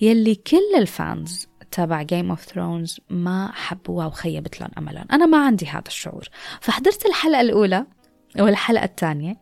يلي 0.00 0.34
كل 0.34 0.74
ال 0.76 0.90
fans 0.90 1.48
تبع 1.70 2.02
Game 2.02 2.30
of 2.30 2.42
Thrones 2.44 3.00
ما 3.10 3.50
حبوها 3.54 4.06
وخيبت 4.06 4.60
لهم 4.60 4.70
أملهم. 4.78 5.06
أنا 5.12 5.26
ما 5.26 5.46
عندي 5.46 5.66
هذا 5.66 5.84
الشعور. 5.86 6.28
فحضرت 6.60 7.06
الحلقة 7.06 7.40
الأولى 7.40 7.86
والحلقة 8.38 8.84
الثانية 8.84 9.36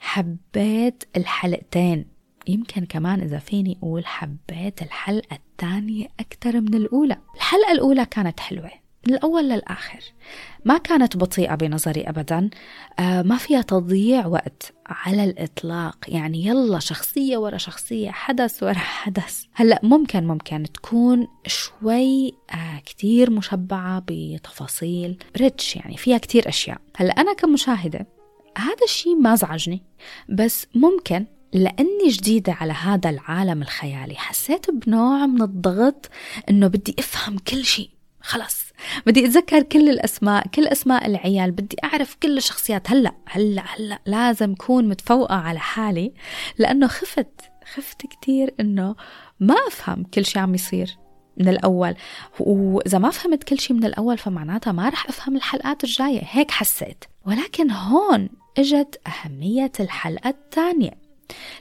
حبيت 0.00 1.04
الحلقتين. 1.16 2.06
يمكن 2.46 2.84
كمان 2.84 3.20
إذا 3.20 3.38
فيني 3.38 3.78
أقول 3.82 4.06
حبيت 4.06 4.82
الحلقة 4.82 5.36
الثانية 5.36 6.06
أكثر 6.20 6.60
من 6.60 6.74
الأولى. 6.74 7.16
الحلقة 7.34 7.72
الأولى 7.72 8.06
كانت 8.06 8.40
حلوة 8.40 8.70
من 9.08 9.14
الأول 9.14 9.48
للآخر. 9.48 10.00
ما 10.64 10.78
كانت 10.78 11.16
بطيئة 11.16 11.54
بنظري 11.54 12.02
أبدا. 12.02 12.50
آه 12.98 13.22
ما 13.22 13.36
فيها 13.36 13.62
تضييع 13.62 14.26
وقت 14.26 14.72
على 14.86 15.24
الإطلاق. 15.24 15.96
يعني 16.08 16.46
يلا 16.46 16.78
شخصية 16.78 17.38
ورا 17.38 17.56
شخصية 17.58 18.10
حدث 18.10 18.62
ورا 18.62 18.78
حدث. 19.02 19.44
هلأ 19.52 19.80
ممكن 19.82 20.26
ممكن 20.26 20.62
تكون 20.74 21.28
شوي 21.46 22.32
آه 22.50 22.78
كتير 22.86 23.30
مشبعة 23.30 24.02
بتفاصيل. 24.06 25.18
ريتش 25.36 25.76
يعني 25.76 25.96
فيها 25.96 26.18
كتير 26.18 26.48
أشياء. 26.48 26.80
هلأ 26.96 27.12
أنا 27.12 27.32
كمشاهدة 27.34 28.06
هذا 28.58 28.84
الشيء 28.84 29.14
ما 29.14 29.34
زعجني. 29.34 29.82
بس 30.28 30.66
ممكن 30.74 31.26
لأني 31.52 32.08
جديدة 32.08 32.52
على 32.52 32.72
هذا 32.72 33.10
العالم 33.10 33.62
الخيالي 33.62 34.14
حسيت 34.14 34.70
بنوع 34.70 35.26
من 35.26 35.42
الضغط 35.42 36.10
إنه 36.50 36.66
بدي 36.66 36.94
أفهم 36.98 37.38
كل 37.38 37.64
شيء. 37.64 37.90
خلص 38.22 38.62
بدي 39.06 39.26
أتذكر 39.26 39.62
كل 39.62 39.88
الأسماء 39.88 40.46
كل 40.46 40.66
أسماء 40.66 41.06
العيال. 41.06 41.50
بدي 41.50 41.76
أعرف 41.84 42.16
كل 42.22 42.36
الشخصيات. 42.36 42.90
هلأ 42.90 43.12
هلأ 43.26 43.62
هلأ 43.76 43.98
لازم 44.06 44.54
كون 44.54 44.88
متفوقة 44.88 45.34
على 45.34 45.58
حالي 45.58 46.12
لأنه 46.58 46.86
خفت 46.86 47.40
خفت 47.74 48.06
كتير 48.06 48.54
إنه 48.60 48.96
ما 49.40 49.54
أفهم 49.68 50.04
كل 50.04 50.24
شيء 50.24 50.42
عم 50.42 50.54
يصير 50.54 50.96
من 51.36 51.48
الأول. 51.48 51.94
وإذا 52.40 52.98
ما 52.98 53.10
فهمت 53.10 53.44
كل 53.44 53.58
شيء 53.58 53.76
من 53.76 53.84
الأول 53.84 54.18
فمعناتها 54.18 54.72
ما 54.72 54.88
رح 54.88 55.08
أفهم 55.08 55.36
الحلقات 55.36 55.84
الجاية. 55.84 56.22
هيك 56.30 56.50
حسيت. 56.50 57.04
ولكن 57.26 57.70
هون 57.70 58.28
إجت 58.58 59.00
أهمية 59.06 59.72
الحلقة 59.80 60.30
الثانية. 60.30 60.98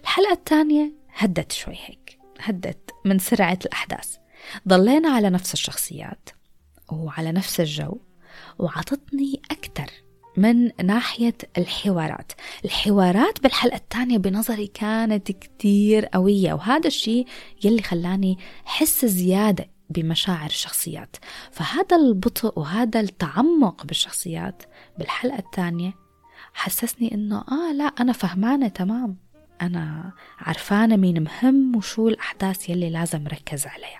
الحلقة 0.01 0.33
الثانية 0.33 0.91
هدت 1.15 1.51
شوي 1.51 1.75
هيك 1.85 2.19
هدت 2.39 2.91
من 3.05 3.19
سرعة 3.19 3.59
الأحداث. 3.65 4.15
ضلينا 4.67 5.09
على 5.09 5.29
نفس 5.29 5.53
الشخصيات. 5.53 6.29
وعلى 6.91 7.31
نفس 7.31 7.59
الجو 7.59 7.97
وعطتني 8.59 9.41
أكثر 9.51 9.91
من 10.37 10.71
ناحية 10.85 11.33
الحوارات. 11.57 12.31
الحوارات 12.65 13.43
بالحلقة 13.43 13.75
الثانية 13.75 14.17
بنظري 14.17 14.67
كانت 14.67 15.31
كتير 15.31 16.05
قوية 16.05 16.53
وهذا 16.53 16.87
الشيء 16.87 17.27
يلي 17.63 17.81
خلاني 17.81 18.37
حس 18.65 19.05
زيادة 19.05 19.69
بمشاعر 19.89 20.45
الشخصيات. 20.45 21.15
فهذا 21.51 21.95
البطء 21.95 22.59
وهذا 22.59 22.99
التعمق 22.99 23.85
بالشخصيات 23.85 24.63
بالحلقة 24.97 25.39
الثانية 25.39 25.93
حسسني 26.53 27.13
إنه 27.13 27.37
آه 27.51 27.73
لا 27.73 27.83
أنا 27.83 28.13
فهمانة 28.13 28.67
تمام. 28.67 29.17
أنا 29.61 30.13
عرفانة 30.39 30.95
مين 30.95 31.23
مهم 31.23 31.75
وشو 31.75 32.07
الأحداث 32.07 32.69
يلي 32.69 32.89
لازم 32.89 33.27
ركز 33.27 33.67
عليها. 33.67 33.99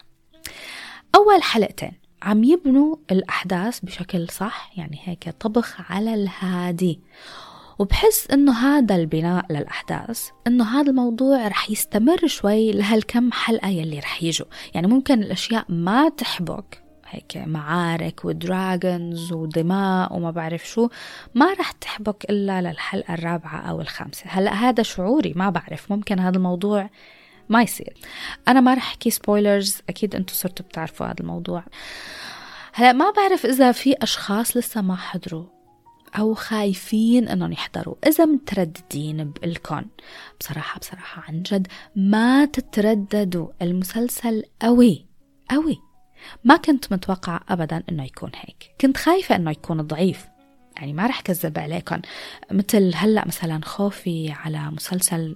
أول 1.15 1.43
حلقتين. 1.43 1.91
عم 2.21 2.43
يبنوا 2.43 2.95
الأحداث 3.11 3.79
بشكل 3.79 4.29
صح 4.29 4.71
يعني 4.77 4.99
هيك 5.03 5.29
طبخ 5.29 5.91
على 5.91 6.13
الهادي. 6.13 6.99
وبحس 7.79 8.27
إنه 8.31 8.51
هذا 8.51 8.95
البناء 8.95 9.45
للأحداث 9.49 10.29
إنه 10.47 10.79
هذا 10.79 10.89
الموضوع 10.89 11.47
رح 11.47 11.69
يستمر 11.69 12.27
شوي 12.27 12.71
لهالكم 12.71 13.31
حلقة 13.31 13.67
يلي 13.67 13.99
رح 13.99 14.23
يجوا. 14.23 14.47
يعني 14.73 14.87
ممكن 14.87 15.23
الأشياء 15.23 15.65
ما 15.69 16.09
تحبك 16.09 16.83
هيك 17.09 17.37
معارك 17.37 18.25
ودراجونز 18.25 19.33
ودماء 19.33 20.15
وما 20.15 20.31
بعرف 20.31 20.67
شو 20.67 20.89
ما 21.35 21.53
رح 21.53 21.71
تحبك 21.71 22.25
إلا 22.29 22.61
للحلقة 22.61 23.13
الرابعة 23.13 23.59
أو 23.69 23.81
الخامسة. 23.81 24.23
هلأ 24.27 24.53
هذا 24.53 24.83
شعوري 24.83 25.33
ما 25.35 25.49
بعرف 25.49 25.91
ممكن 25.91 26.19
هذا 26.19 26.37
الموضوع 26.37 26.89
ما 27.51 27.61
يصير. 27.61 27.93
أنا 28.47 28.61
ما 28.61 28.73
رح 28.73 28.87
أحكي 28.87 29.09
سبويلرز 29.09 29.81
أكيد 29.89 30.15
أنتم 30.15 30.33
صرتوا 30.33 30.65
بتعرفوا 30.65 31.05
هذا 31.05 31.15
الموضوع. 31.19 31.63
هلا 32.73 32.91
ما 32.91 33.11
بعرف 33.11 33.45
إذا 33.45 33.71
في 33.71 33.95
أشخاص 34.01 34.57
لسه 34.57 34.81
ما 34.81 34.95
حضروا 34.95 35.45
أو 36.19 36.33
خايفين 36.33 37.27
إنهم 37.27 37.51
يحضروا. 37.51 37.95
إذا 38.07 38.25
مترددين 38.25 39.31
بالكون. 39.31 39.85
بصراحة 40.39 40.79
بصراحة 40.79 41.23
عن 41.27 41.41
جد 41.41 41.67
ما 41.95 42.45
تترددوا. 42.45 43.47
المسلسل 43.61 44.43
قوي 44.61 45.05
قوي. 45.49 45.79
ما 46.43 46.57
كنت 46.57 46.93
متوقعة 46.93 47.41
أبدا 47.49 47.83
إنه 47.89 48.05
يكون 48.05 48.31
هيك. 48.35 48.75
كنت 48.81 48.97
خايفة 48.97 49.35
إنه 49.35 49.51
يكون 49.51 49.81
ضعيف. 49.81 50.25
يعني 50.77 50.93
ما 50.93 51.07
رح 51.07 51.21
كذب 51.21 51.59
عليكم. 51.59 52.01
مثل 52.51 52.91
هلأ 52.95 53.27
مثلا 53.27 53.61
خوفي 53.65 54.31
على 54.31 54.71
مسلسل 54.71 55.35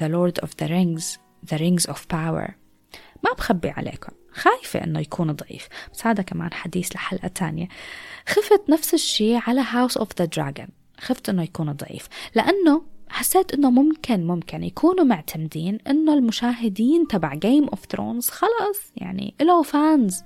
The 0.00 0.08
Lord 0.08 0.44
of 0.44 0.50
the 0.62 0.68
Rings. 0.68 1.23
The 1.50 1.58
Rings 1.58 1.90
of 1.90 1.98
Power. 2.12 2.50
ما 3.24 3.32
بخبي 3.38 3.70
عليكم. 3.70 4.12
خايفة 4.32 4.84
إنه 4.84 5.00
يكون 5.00 5.32
ضعيف. 5.32 5.68
بس 5.92 6.06
هذا 6.06 6.22
كمان 6.22 6.52
حديث 6.52 6.94
لحلقة 6.94 7.28
تانية. 7.28 7.68
خفت 8.28 8.70
نفس 8.70 8.94
الشيء 8.94 9.40
على 9.46 9.64
House 9.64 10.00
of 10.00 10.06
the 10.22 10.26
Dragon. 10.36 10.68
خفت 11.00 11.28
إنه 11.28 11.42
يكون 11.42 11.72
ضعيف. 11.72 12.08
لأنه 12.34 12.82
حسيت 13.08 13.54
إنه 13.54 13.70
ممكن 13.70 14.26
ممكن 14.26 14.62
يكونوا 14.62 15.04
معتمدين 15.04 15.78
إنه 15.86 16.14
المشاهدين 16.14 17.06
تبع 17.08 17.34
Game 17.34 17.68
of 17.68 17.78
Thrones 17.96 18.30
خلاص. 18.30 18.92
يعني 18.96 19.34
إله 19.40 19.62
فانز 19.62 20.22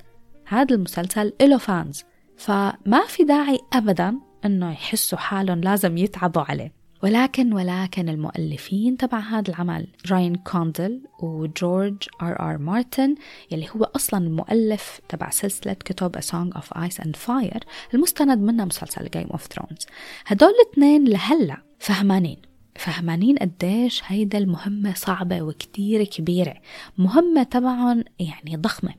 هذا 0.47 0.75
المسلسل 0.75 1.33
إله 1.40 1.59
fans 1.59 2.05
فما 2.37 3.07
في 3.09 3.25
داعي 3.25 3.59
أبدا 3.73 4.19
إنه 4.45 4.73
يحسوا 4.73 5.19
حالهم 5.19 5.61
لازم 5.61 5.97
يتعبوا 5.97 6.42
عليه. 6.42 6.78
ولكن 7.03 7.53
ولكن 7.53 8.09
المؤلفين 8.09 8.97
تبع 8.97 9.19
هذا 9.19 9.49
العمل 9.49 9.87
راين 10.11 10.35
كوندل 10.35 11.03
وجورج 11.23 11.97
ار 12.23 12.51
ار 12.51 12.59
مارتن 12.59 13.15
يلي 13.51 13.69
هو 13.77 13.85
أصلا 13.85 14.27
المؤلف 14.27 15.01
تبع 15.09 15.31
سلسلة 15.31 15.73
كتب 15.73 16.17
A 16.17 16.21
Song 16.21 16.59
of 16.59 16.79
Ice 16.79 17.05
and 17.05 17.17
Fire 17.27 17.61
المستند 17.95 18.39
منها 18.39 18.65
مسلسل 18.65 19.09
Game 19.09 19.33
of 19.33 19.41
Thrones. 19.41 19.87
هدول 20.27 20.51
الاثنين 20.51 21.05
لهلأ 21.05 21.63
فهمانين. 21.79 22.43
فهمانين 22.77 23.37
قديش 23.37 24.03
هيدا 24.07 24.39
المهمة 24.39 24.95
صعبة 24.95 25.43
وكتير 25.43 26.05
كبيرة. 26.05 26.55
مهمة 26.99 27.43
طبعا 27.43 28.05
يعني 28.19 28.57
ضخمة. 28.57 28.95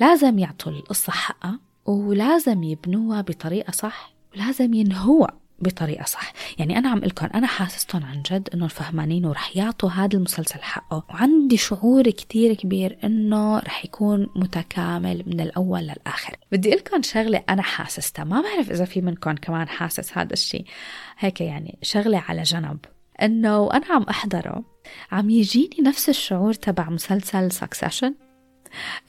لازم 0.00 0.38
يعطوا 0.38 0.72
القصة 0.72 1.12
حقها 1.12 1.60
ولازم 1.84 2.62
يبنوها 2.62 3.20
بطريقة 3.20 3.70
صح 3.70 4.14
ولازم 4.34 4.74
ينهوها. 4.74 5.43
بطريقة 5.64 6.04
صح. 6.04 6.32
يعني 6.58 6.78
أنا 6.78 6.88
عم 6.88 6.98
لكم 6.98 7.28
أنا 7.34 7.46
حاسستهم 7.46 8.04
عن 8.04 8.22
جد 8.22 8.48
إنه 8.54 8.66
فهمانين 8.66 9.26
ورح 9.26 9.56
يعطوا 9.56 9.90
هذا 9.90 10.16
المسلسل 10.16 10.62
حقه. 10.62 11.04
وعندي 11.10 11.56
شعور 11.56 12.10
كتير 12.10 12.54
كبير 12.54 12.98
إنه 13.04 13.58
رح 13.58 13.84
يكون 13.84 14.26
متكامل 14.36 15.22
من 15.26 15.40
الأول 15.40 15.80
للآخر. 15.80 16.36
بدي 16.52 16.70
لكم 16.70 17.02
شغلة 17.02 17.42
أنا 17.48 17.62
حاسستها. 17.62 18.24
ما 18.24 18.42
بعرف 18.42 18.70
إذا 18.70 18.84
في 18.84 19.00
منكم 19.00 19.34
كمان 19.34 19.68
حاسس 19.68 20.18
هذا 20.18 20.32
الشيء 20.32 20.64
هيك 21.18 21.40
يعني 21.40 21.78
شغلة 21.82 22.18
على 22.28 22.42
جنب. 22.42 22.78
إنه 23.22 23.58
وأنا 23.58 23.86
عم 23.90 24.02
أحضره 24.02 24.64
عم 25.12 25.30
يجيني 25.30 25.76
نفس 25.82 26.08
الشعور 26.08 26.52
تبع 26.52 26.90
مسلسل 26.90 27.52
Succession 27.52 28.14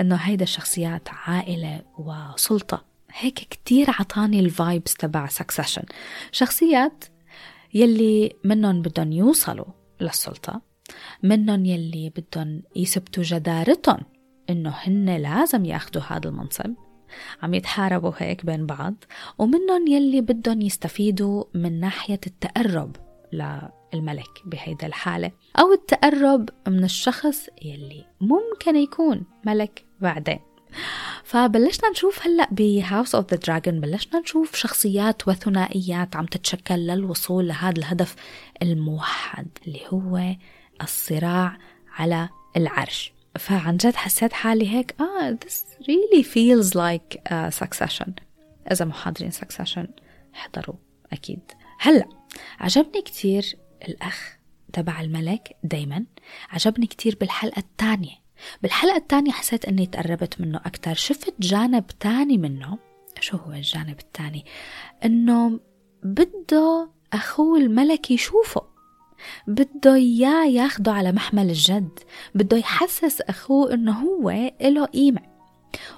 إنه 0.02 0.16
هيدا 0.16 0.44
الشخصيات 0.44 1.10
عائلة 1.10 1.82
وسلطة. 1.98 2.95
هيك 3.18 3.34
كتير 3.34 3.90
عطاني 3.90 4.40
ال 4.40 4.49
vibes 4.49 4.94
تبع 4.94 5.28
Succession 5.28 5.84
شخصيات 6.32 7.06
يلي 7.74 8.32
منهم 8.44 8.82
بدهم 8.82 9.12
يوصلوا 9.12 9.66
للسلطة 10.02 10.62
منهم 11.24 11.66
يلي 11.66 12.10
بدهم 12.10 12.62
يثبتوا 12.76 13.24
جدارتهم 13.24 14.00
إنه 14.50 14.70
هن 14.70 15.18
لازم 15.18 15.66
ياخدوا 15.66 16.02
هذا 16.02 16.30
المنصب. 16.30 16.74
عم 17.44 17.54
يتحاربوا 17.54 18.12
هيك 18.18 18.46
بين 18.46 18.66
بعض 18.66 19.04
ومنهم 19.38 19.88
يلي 19.88 20.22
بدهم 20.22 20.62
يستفيدوا 20.62 21.44
من 21.54 21.80
ناحية 21.80 22.20
التقرب 22.28 22.96
للملك 23.34 24.42
بهيدا 24.46 24.88
الحالة 24.88 25.32
أو 25.60 25.74
التقرب 25.74 26.50
من 26.68 26.84
الشخص 26.84 27.48
يلي 27.62 28.06
ممكن 28.22 28.76
يكون 28.76 29.24
ملك 29.46 29.86
بعدين. 30.02 30.40
فبلشنا 31.24 31.90
نشوف 31.90 32.28
هلأ 32.28 32.48
ب 32.52 32.62
House 32.62 33.16
of 33.16 33.32
the 33.32 33.38
Dragon 33.38 33.80
بلشنا 33.80 34.20
نشوف 34.20 34.56
شخصيات 34.56 35.28
وثنائيات 35.28 36.16
عم 36.16 36.26
تتشكل 36.26 36.76
للوصول 36.76 37.48
لهذا 37.48 37.78
الهدف 37.78 38.16
الموحد 38.62 39.48
اللي 39.68 39.82
هو 39.88 40.36
الصراع 40.82 41.58
على 41.96 42.30
العرش. 42.58 43.14
فعن 43.40 43.78
جد 43.78 43.96
حسيت 43.96 44.34
حالي 44.34 44.70
هيك 44.70 44.96
آه 45.02 45.38
this 45.46 45.84
really 45.84 46.24
feels 46.24 46.72
like 46.76 47.32
a 47.32 47.64
Succession. 47.64 48.10
إذا 48.72 48.86
محاضرين 48.86 49.32
succession 49.32 49.88
احضروا 50.36 50.76
أكيد. 51.14 51.52
هلأ 51.80 52.10
عجبني 52.60 53.02
كتير 53.02 53.56
الأخ 53.88 54.38
تبع 54.74 55.02
الملك 55.02 55.56
دايما 55.64 56.06
عجبني 56.50 56.88
كتير 56.88 57.18
بالحلقة 57.20 57.60
الثانية. 57.60 58.25
بالحلقة 58.62 58.98
الثانية 58.98 59.32
حسيت 59.32 59.66
أني 59.66 59.86
تقربت 59.86 60.42
منه 60.42 60.62
أكتر. 60.66 60.94
شفت 60.94 61.34
جانب 61.40 61.88
تاني 61.88 62.38
منه. 62.38 62.78
شو 63.20 63.38
هو 63.38 63.52
الجانب 63.52 64.00
الثاني 64.00 64.46
أنه 65.06 65.60
بده 66.04 66.90
أخوه 67.14 67.58
الملك 67.58 68.12
يشوفه. 68.12 68.62
بده 69.48 69.96
إياه 69.96 70.46
ياخده 70.46 70.92
على 70.92 71.12
محمل 71.12 71.50
الجد. 71.50 72.00
بده 72.36 72.58
يحسس 72.58 73.22
أخوه 73.22 73.74
أنه 73.74 74.00
هو 74.00 74.52
له 74.62 74.86
قيمة. 74.86 75.22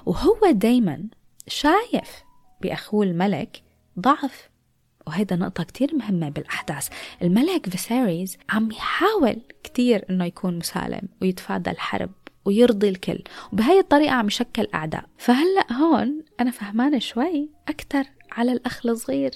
وهو 0.06 0.50
دايما 0.50 1.04
شايف 1.48 2.24
بأخوه 2.60 3.04
الملك 3.04 3.62
ضعف. 4.00 4.50
وهيدا 5.06 5.36
نقطة 5.36 5.64
كتير 5.64 5.96
مهمة 5.96 6.28
بالأحداث. 6.28 6.88
الملك 7.22 7.68
فيسيريز 7.68 8.38
عم 8.50 8.70
يحاول 8.70 9.40
كتير 9.64 10.04
إنه 10.10 10.24
يكون 10.24 10.58
مسالم 10.58 11.08
ويتفادى 11.22 11.70
الحرب. 11.70 12.10
ويرضي 12.48 12.88
الكل. 12.88 13.22
وبهاي 13.52 13.78
الطريقة 13.78 14.12
عم 14.12 14.26
يشكل 14.26 14.68
أعداء. 14.74 15.04
فهلأ 15.18 15.72
هون 15.72 16.22
أنا 16.40 16.50
فهمانة 16.50 16.98
شوي 16.98 17.48
أكتر 17.68 18.04
على 18.32 18.52
الأخ 18.52 18.86
الصغير. 18.86 19.30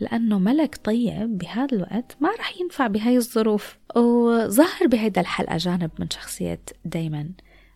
لأنه 0.00 0.38
ملك 0.38 0.80
طيب 0.84 1.38
بهذا 1.38 1.76
الوقت 1.76 2.16
ما 2.20 2.30
رح 2.38 2.60
ينفع 2.60 2.86
بهاي 2.86 3.16
الظروف. 3.16 3.78
وظهر 3.96 4.86
بهيدا 4.86 5.20
الحلقة 5.20 5.56
جانب 5.56 5.90
من 5.98 6.10
شخصية 6.10 6.60
دايما. 6.84 7.30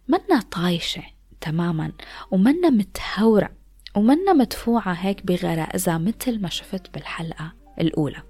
منا 0.08 0.40
طايشة 0.50 1.02
تماما 1.40 1.92
ومنا 2.30 2.70
متهورة 2.70 3.50
ومنا 3.96 4.32
مدفوعة 4.32 4.92
هيك 4.92 5.26
بغرائزها 5.26 5.98
مثل 5.98 6.40
ما 6.40 6.48
شفت 6.48 6.94
بالحلقة 6.94 7.52
الأولى. 7.80 8.22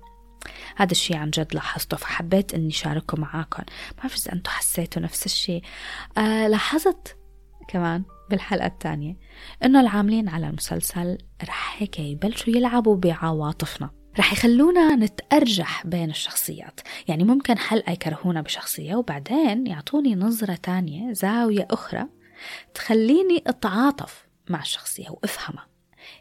هذا 0.77 0.91
الشيء 0.91 1.17
عن 1.17 1.31
جد 1.31 1.55
لاحظته 1.55 1.97
فحبيت 1.97 2.55
إني 2.55 2.71
شاركه 2.71 3.21
معاكم 3.21 3.63
ما 3.63 3.99
بعرف 3.99 4.17
اذا 4.17 4.33
أنتم 4.33 4.51
حسيتوا 4.51 5.03
نفس 5.03 5.27
الشيء. 5.27 5.63
آه 6.19 6.49
لاحظت 6.49 7.17
كمان 7.69 8.05
بالحلقة 8.31 8.67
الثانية 8.67 9.17
إنه 9.65 9.81
العاملين 9.81 10.29
على 10.29 10.49
المسلسل 10.49 11.19
رح 11.49 11.77
هيك 11.79 11.99
يبلشوا 11.99 12.57
يلعبوا 12.57 12.97
بعواطفنا. 12.97 13.91
رح 14.19 14.33
يخلونا 14.33 14.97
نتأرجح 14.97 15.87
بين 15.87 16.11
الشخصيات. 16.11 16.81
يعني 17.09 17.25
ممكن 17.25 17.59
حلقة 17.59 17.93
يكرهونا 17.93 18.41
بشخصية 18.43 18.95
وبعدين 18.95 19.67
يعطوني 19.67 20.15
نظرة 20.15 20.55
تانية 20.55 21.13
زاوية 21.13 21.67
أخرى 21.71 22.05
تخليني 22.75 23.43
أتعاطف 23.47 24.27
مع 24.49 24.61
الشخصية 24.61 25.11
وأفهمها. 25.11 25.67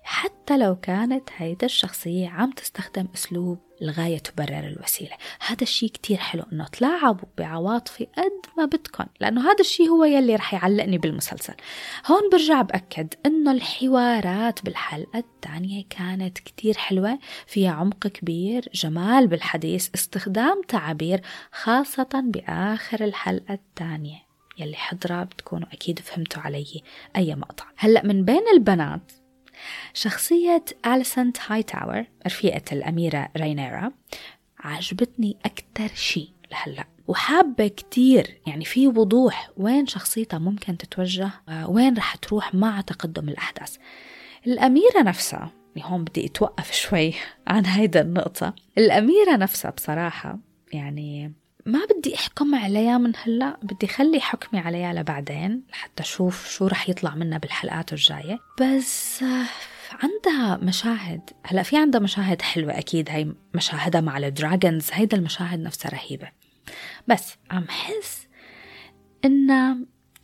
حتى 0.04 0.58
لو 0.58 0.76
كانت 0.76 1.30
هيدا 1.38 1.66
الشخصية 1.66 2.30
عم 2.30 2.52
تستخدم 2.52 3.08
أسلوب 3.16 3.60
الغاية 3.84 4.18
تبرر 4.18 4.68
الوسيلة. 4.68 5.16
هذا 5.48 5.62
الشيء 5.62 5.90
كتير 5.90 6.18
حلو 6.18 6.44
أنه 6.54 6.68
تلاعبوا 6.68 7.28
بعواطفي 7.38 8.08
قد 8.18 8.32
ما 8.58 8.66
بدكم 8.66 9.06
لأنه 9.20 9.42
هذا 9.42 9.60
الشيء 9.60 9.90
هو 9.90 10.04
يلي 10.04 10.36
رح 10.36 10.54
يعلقني 10.54 10.98
بالمسلسل. 10.98 11.54
هون 12.06 12.30
برجع 12.32 12.62
بأكد 12.62 13.14
أنه 13.26 13.52
الحوارات 13.52 14.66
بالحلقة 14.66 15.20
الثانية 15.20 15.84
كانت 15.90 16.40
كتير 16.40 16.78
حلوة 16.78 17.20
فيها 17.48 17.72
عمق 17.72 18.08
كبير 18.08 18.70
جمال 18.74 19.28
بالحديث 19.28 19.90
استخدام 19.96 20.62
تعابير 20.68 21.22
خاصة 21.52 22.10
بآخر 22.14 23.04
الحلقة 23.04 23.54
الثانية. 23.54 24.24
يلي 24.58 24.76
حضرة 24.76 25.24
بتكونوا 25.24 25.68
أكيد 25.74 26.00
فهمتوا 26.00 26.42
علي 26.42 26.84
أي 27.16 27.36
مقطع. 27.36 27.66
هلأ 27.78 28.06
من 28.06 28.26
بين 28.26 28.44
البنات 28.54 29.12
شخصية 29.94 30.66
أليسنت 30.86 31.38
هاي 31.48 31.64
تاور 31.64 32.06
رفيقة 32.26 32.62
الأميرة 32.72 33.30
رينيرا 33.38 33.92
عجبتني 34.60 35.38
أكتر 35.46 35.96
شيء 35.96 36.30
لهلأ. 36.52 36.86
وحابة 37.08 37.68
كتير 37.68 38.38
يعني 38.48 38.66
في 38.66 38.88
وضوح 38.88 39.50
وين 39.58 39.88
شخصيتها 39.88 40.38
ممكن 40.40 40.78
تتوجه 40.78 41.30
وين 41.68 41.98
رح 41.98 42.16
تروح 42.16 42.56
مع 42.56 42.82
تقدم 42.82 43.30
الأحداث. 43.30 43.78
الأميرة 44.48 45.02
نفسها 45.02 45.52
يعني 45.76 45.92
هون 45.92 46.04
بدي 46.04 46.26
أتوقف 46.26 46.72
شوي 46.72 47.14
عن 47.48 47.66
هيدا 47.66 48.02
النقطة. 48.02 48.54
الأميرة 48.78 49.36
نفسها 49.36 49.72
بصراحة 49.72 50.40
يعني 50.74 51.34
ما 51.66 51.80
بدي 51.86 52.16
أحكم 52.16 52.56
عليها 52.56 52.98
من 52.98 53.14
هلأ 53.24 53.58
بدي 53.64 53.88
خلي 53.88 54.20
حكمي 54.20 54.60
عليها 54.60 54.94
لبعدين 54.94 55.64
لحتى 55.70 56.04
أشوف 56.04 56.50
شو 56.50 56.68
رح 56.68 56.90
يطلع 56.90 57.16
منها 57.16 57.38
بالحلقات 57.38 57.94
الجاية. 57.94 58.40
بس 58.62 59.24
عندها 59.92 60.58
مشاهد. 60.58 61.30
هلأ 61.44 61.64
في 61.64 61.78
عندها 61.78 62.02
مشاهد 62.02 62.42
حلوة 62.42 62.78
أكيد 62.78 63.10
هي 63.10 63.34
مشاهدها 63.54 64.02
مع 64.02 64.18
الدراجونز 64.18 64.90
هيدا 64.92 65.18
المشاهد 65.18 65.60
نفسها 65.60 65.92
رهيبة. 65.92 66.30
بس 67.08 67.36
عم 67.52 67.66
حس 67.70 68.28
إنها 69.26 69.78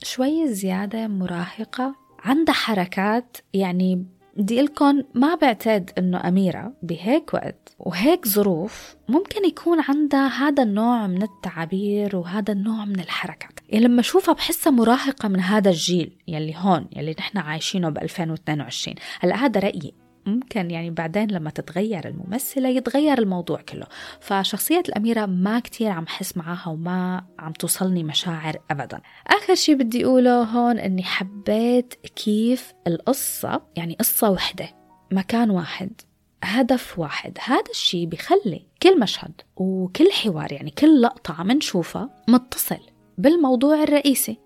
شوي 0.04 0.48
زيادة 0.48 1.08
مراهقة 1.08 1.96
عندها 2.20 2.56
حركات 2.56 3.38
يعني 3.54 4.06
بدي 4.38 4.62
لكم 4.62 5.04
ما 5.14 5.36
بعتقد 5.36 5.92
إنه 5.98 6.28
أميرة 6.28 6.74
بهيك 6.84 7.34
وقت. 7.34 7.76
وهيك 7.80 8.28
ظروف 8.28 8.96
ممكن 9.10 9.46
يكون 9.46 9.82
عندها 9.82 10.28
هذا 10.28 10.64
النوع 10.64 11.08
من 11.08 11.24
التعابير 11.24 12.16
وهذا 12.16 12.54
النوع 12.54 12.86
من 12.86 13.00
الحركات. 13.00 13.60
يعني 13.70 13.86
لما 13.86 14.00
أشوفها 14.00 14.34
بحسها 14.34 14.72
مراهقة 14.72 15.30
من 15.30 15.40
هذا 15.40 15.70
الجيل 15.70 16.18
يلي 16.28 16.54
هون 16.58 16.88
يلي 16.96 17.16
نحن 17.20 17.38
عايشينه 17.38 17.90
ب 17.90 17.98
2022 17.98 18.96
هلأ 19.20 19.36
هذا 19.36 19.60
رأيي. 19.60 19.94
ممكن 20.26 20.72
يعني 20.72 20.90
بعدين 20.90 21.32
لما 21.32 21.50
تتغير 21.50 22.08
الممثلة 22.08 22.70
يتغير 22.70 23.20
الموضوع 23.20 23.62
كله. 23.62 23.86
فشخصية 24.20 24.84
الأميرة 24.90 25.26
ما 25.26 25.60
كتير 25.60 25.90
عم 25.90 26.08
حس 26.08 26.38
معاها 26.38 26.68
وما 26.68 27.26
عم 27.40 27.52
توصلني 27.52 28.04
مشاعر 28.04 28.58
أبدا. 28.72 29.02
آخر 29.28 29.56
شي 29.56 29.76
بدي 29.76 30.06
أقوله 30.06 30.44
هون 30.44 30.80
أني 30.80 31.04
حبيت 31.04 31.94
كيف 31.94 32.74
القصة 32.88 33.62
يعني 33.76 33.96
قصة 34.00 34.30
وحدة 34.30 34.70
مكان 35.12 35.50
واحد 35.50 36.02
هدف 36.44 37.00
واحد. 37.00 37.38
هذا 37.44 37.72
الشي 37.72 38.06
بخلي 38.06 38.66
كل 38.84 39.00
مشهد 39.00 39.42
وكل 39.56 40.12
حوار 40.12 40.52
يعني 40.52 40.72
كل 40.72 41.02
لقطة 41.02 41.34
عم 41.34 41.52
نشوفها 41.52 42.10
متصل 42.28 42.80
بالموضوع 43.18 43.84
الرئيسي 43.84 44.38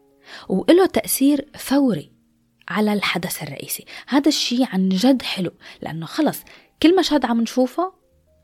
وله 0.49 0.85
تأثير 0.85 1.49
فوري. 1.57 2.12
على 2.67 2.93
الحدث 2.93 3.43
الرئيسي. 3.43 3.85
هذا 4.07 4.27
الشيء 4.27 4.67
عن 4.73 4.89
جد 4.89 5.21
حلو 5.21 5.51
لأنه 5.81 6.05
خلص 6.05 6.39
كل 6.83 6.95
مشهد 6.95 7.25
عم 7.25 7.41
نشوفه 7.41 7.93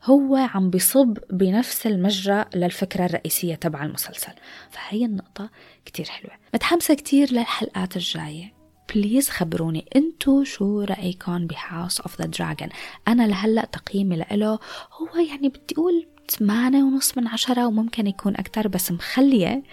هو 0.04 0.36
عم 0.36 0.70
بيصب 0.70 1.18
بنفس 1.32 1.88
المجرى 1.88 2.46
للفكرة 2.56 3.06
الرئيسية 3.06 3.56
تبع 3.56 3.84
المسلسل. 3.84 4.34
فهي 4.70 5.06
النقطة 5.06 5.50
كتير 5.86 6.06
حلوة. 6.06 6.34
متحمسة 6.54 6.94
كتير 6.94 7.34
للحلقات 7.34 7.96
الجاية. 7.96 8.60
please 8.96 9.30
خبروني 9.30 9.86
انتو 9.96 10.44
شو 10.44 10.82
رأيكم 10.82 11.48
ب 11.48 11.57
House 11.57 12.02
of 12.02 12.22
the 12.22 12.28
Dragon 12.28 12.70
أنا 13.08 13.28
لهلأ 13.28 13.66
تقييمي 13.66 14.26
له 14.32 14.60
هو 14.94 15.20
يعني 15.30 15.50
بدي 15.50 15.76
أقول 15.78 16.08
ثمانية 16.30 16.84
ونص 16.84 17.18
من 17.18 17.28
عشرة 17.28 17.68
وممكن 17.68 18.08
يكون 18.08 18.36
أكتر 18.36 18.68
بس 18.68 18.92
مخلية 18.92 19.64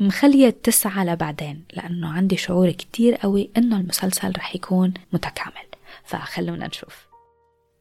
مخلية 0.00 0.50
تسعة 0.50 1.04
لبعدين 1.04 1.64
لأنه 1.72 2.08
عندي 2.08 2.36
شعور 2.36 2.70
كتير 2.70 3.14
قوي 3.14 3.50
إنه 3.56 3.80
المسلسل 3.80 4.32
رح 4.36 4.54
يكون 4.54 4.94
متكامل. 5.12 5.68
فخلونا 6.04 6.66
نشوف. 6.66 7.06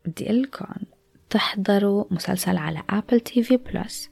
بدي 0.05 0.25
لكم 0.25 0.75
تحضروا 1.29 2.05
مسلسل 2.11 2.57
على 2.57 2.83
Apple 2.89 3.19
TV 3.19 3.57
Plus 3.57 4.09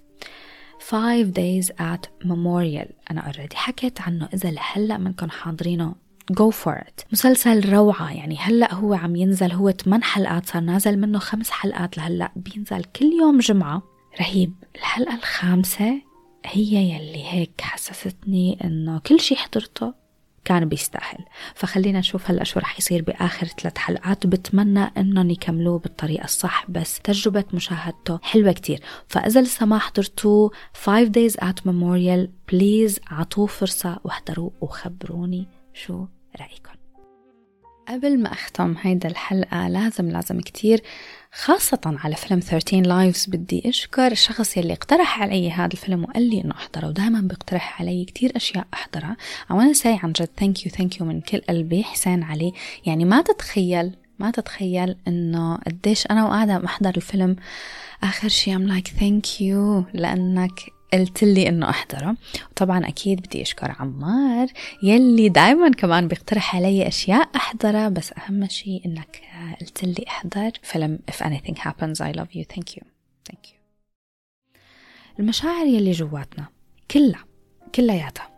5 0.89 1.31
Days 1.31 1.67
at 1.67 2.27
Memorial. 2.27 2.91
أنا 3.11 3.21
already 3.21 3.55
حكيت 3.55 4.01
عنه 4.01 4.29
إذا 4.33 4.51
لهلأ 4.51 4.97
منكم 4.97 5.29
حاضرينه. 5.29 5.95
go 6.31 6.49
for 6.49 6.73
it 6.73 7.01
مسلسل 7.11 7.73
روعة 7.73 8.13
يعني 8.13 8.37
هلأ 8.37 8.73
هو 8.73 8.93
عم 8.93 9.15
ينزل 9.15 9.51
هو 9.51 9.71
8 9.71 10.03
حلقات 10.03 10.45
صار 10.45 10.61
نازل 10.61 10.99
منه 10.99 11.19
خمس 11.19 11.49
حلقات 11.49 11.97
لهلأ 11.97 12.31
بينزل 12.35 12.83
كل 12.83 13.05
يوم 13.05 13.39
جمعة. 13.39 13.83
رهيب. 14.19 14.53
الحلقة 14.75 15.15
الخامسة 15.15 16.01
هي 16.45 16.95
يلي 16.95 17.23
هيك 17.23 17.62
حسستني 17.62 18.58
إنه 18.63 18.99
كل 18.99 19.19
شي 19.19 19.36
حضرته 19.36 19.93
كان 20.45 20.69
بيستاهل. 20.69 21.25
فخلينا 21.55 21.99
نشوف 21.99 22.29
هلأ 22.29 22.43
شو 22.43 22.60
رح 22.60 22.79
يصير 22.79 23.01
بآخر 23.01 23.47
ثلاث 23.47 23.77
حلقات. 23.77 24.27
بتمنى 24.27 24.84
إنهم 24.97 25.29
يكملوه 25.29 25.79
بالطريقة 25.79 26.23
الصح 26.23 26.65
بس 26.69 26.99
تجربة 26.99 27.43
مشاهدته 27.53 28.19
حلوة 28.23 28.51
كتير. 28.51 28.79
فإذا 29.08 29.41
لسه 29.41 29.65
ما 29.65 29.79
حضرتوه 29.79 30.51
5 30.73 31.12
Days 31.12 31.34
at 31.34 31.69
Memorial 31.69 32.29
please 32.51 32.99
اعطوه 33.12 33.45
فرصة 33.45 33.99
واحضروه 34.03 34.51
وخبروني 34.62 35.47
شو 35.73 36.05
رايكم 36.39 36.85
قبل 37.88 38.19
ما 38.19 38.32
أختم 38.32 38.76
هيدا 38.82 39.10
الحلقة 39.10 39.67
لازم 39.67 40.10
لازم 40.10 40.39
كتير 40.39 40.82
خاصة 41.34 41.82
على 41.86 42.15
فيلم 42.15 42.39
13 42.39 42.82
Lives 42.81 43.25
بدي 43.30 43.69
أشكر 43.69 44.12
الشخص 44.12 44.58
يلي 44.58 44.74
اقترح 44.74 45.21
علي 45.21 45.52
هذا 45.52 45.74
الفيلم 45.74 46.04
وقال 46.04 46.30
لي 46.30 46.41
إنه 46.41 46.52
أحضره. 46.52 46.88
ودائما 46.88 47.21
بيقترح 47.21 47.82
علي 47.82 48.06
كتير 48.06 48.32
أشياء 48.36 48.67
أحضرها. 48.74 49.17
Wanna 49.50 49.78
say 49.78 50.04
عن 50.04 50.12
جد 50.12 50.30
thank 50.38 50.65
you 50.65 50.71
thank 50.71 50.99
you 50.99 51.05
من 51.06 51.21
كل 51.21 51.41
قلبي 51.50 51.84
حسين 51.84 52.24
علي. 52.24 52.54
يعني 52.86 53.06
ما 53.06 53.21
تتخيل 53.21 53.91
ما 54.19 54.32
تتخيل 54.32 54.95
إنه 55.08 55.56
قديش 55.56 56.06
أنا 56.06 56.26
وقاعدة 56.26 56.58
محضر 56.58 56.93
الفيلم. 56.98 57.36
آخر 58.04 58.28
شي 58.28 58.56
I'm 58.56 58.69
like 58.69 58.89
thank 58.89 59.41
you 59.41 59.84
لأنك 59.93 60.74
قلت 60.93 61.24
لي 61.24 61.50
إنه 61.50 61.69
أحضره. 61.69 62.15
وطبعا 62.52 62.88
أكيد 62.88 63.21
بدي 63.21 63.41
أشكر 63.41 63.76
عمار 63.80 64.48
يلي 64.84 65.30
دائما 65.30 65.69
كمان 65.69 66.08
بيقترح 66.08 66.56
علي 66.56 66.88
أشياء 66.88 67.30
احضرها 67.36 67.89
بس 67.89 68.13
أهم 68.13 68.48
شيء 68.48 68.82
إنك 68.86 69.21
قلت 69.62 69.84
لي 69.84 70.06
أحضر 70.08 70.52
فيلم 70.63 71.00
if 71.12 71.26
anything 71.26 71.56
happens 71.56 72.02
I 72.02 72.12
love 72.19 72.32
you. 72.36 72.43
Thank 72.56 72.76
you. 72.76 72.84
Thank 73.30 73.45
you. 73.48 73.56
المشاعر 75.19 75.65
يلي 75.65 75.91
جواتنا 75.91 76.45
كلها 76.91 77.26
كلياتها 77.76 78.30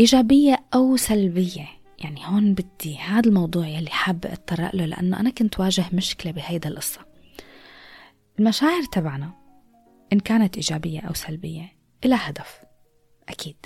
إيجابية 0.00 0.64
أو 0.74 0.96
سلبية. 0.96 1.68
يعني 1.98 2.20
هون 2.26 2.54
بدي 2.54 2.98
هذا 2.98 3.28
الموضوع 3.28 3.68
يلي 3.68 3.90
حابة 3.90 4.32
أتطرق 4.32 4.76
له 4.76 4.84
لأنه 4.84 5.20
أنا 5.20 5.30
كنت 5.30 5.60
واجه 5.60 5.84
مشكلة 5.92 6.32
بهيدا 6.32 6.68
القصة. 6.68 7.00
المشاعر 8.38 8.82
تبعنا 8.82 9.41
إن 10.12 10.20
كانت 10.20 10.56
إيجابية 10.56 11.00
أو 11.00 11.14
سلبية 11.14 11.72
إلى 12.04 12.14
هدف. 12.18 12.60
أكيد. 13.28 13.56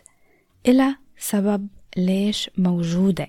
إلى 0.67 0.97
سبب 1.19 1.69
ليش 1.97 2.51
موجودة. 2.59 3.27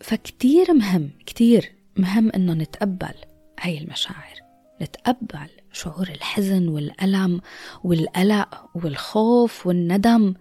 فكتير 0.00 0.74
مهم 0.74 1.10
كتير 1.26 1.72
مهم 1.96 2.30
إنه 2.30 2.52
نتقبل 2.52 3.14
هاي 3.60 3.78
المشاعر. 3.78 4.42
نتقبل 4.82 5.48
شعور 5.72 6.08
الحزن 6.08 6.68
والألم 6.68 7.40
والقلق 7.84 8.70
والخوف 8.74 9.66
والندم 9.66 10.34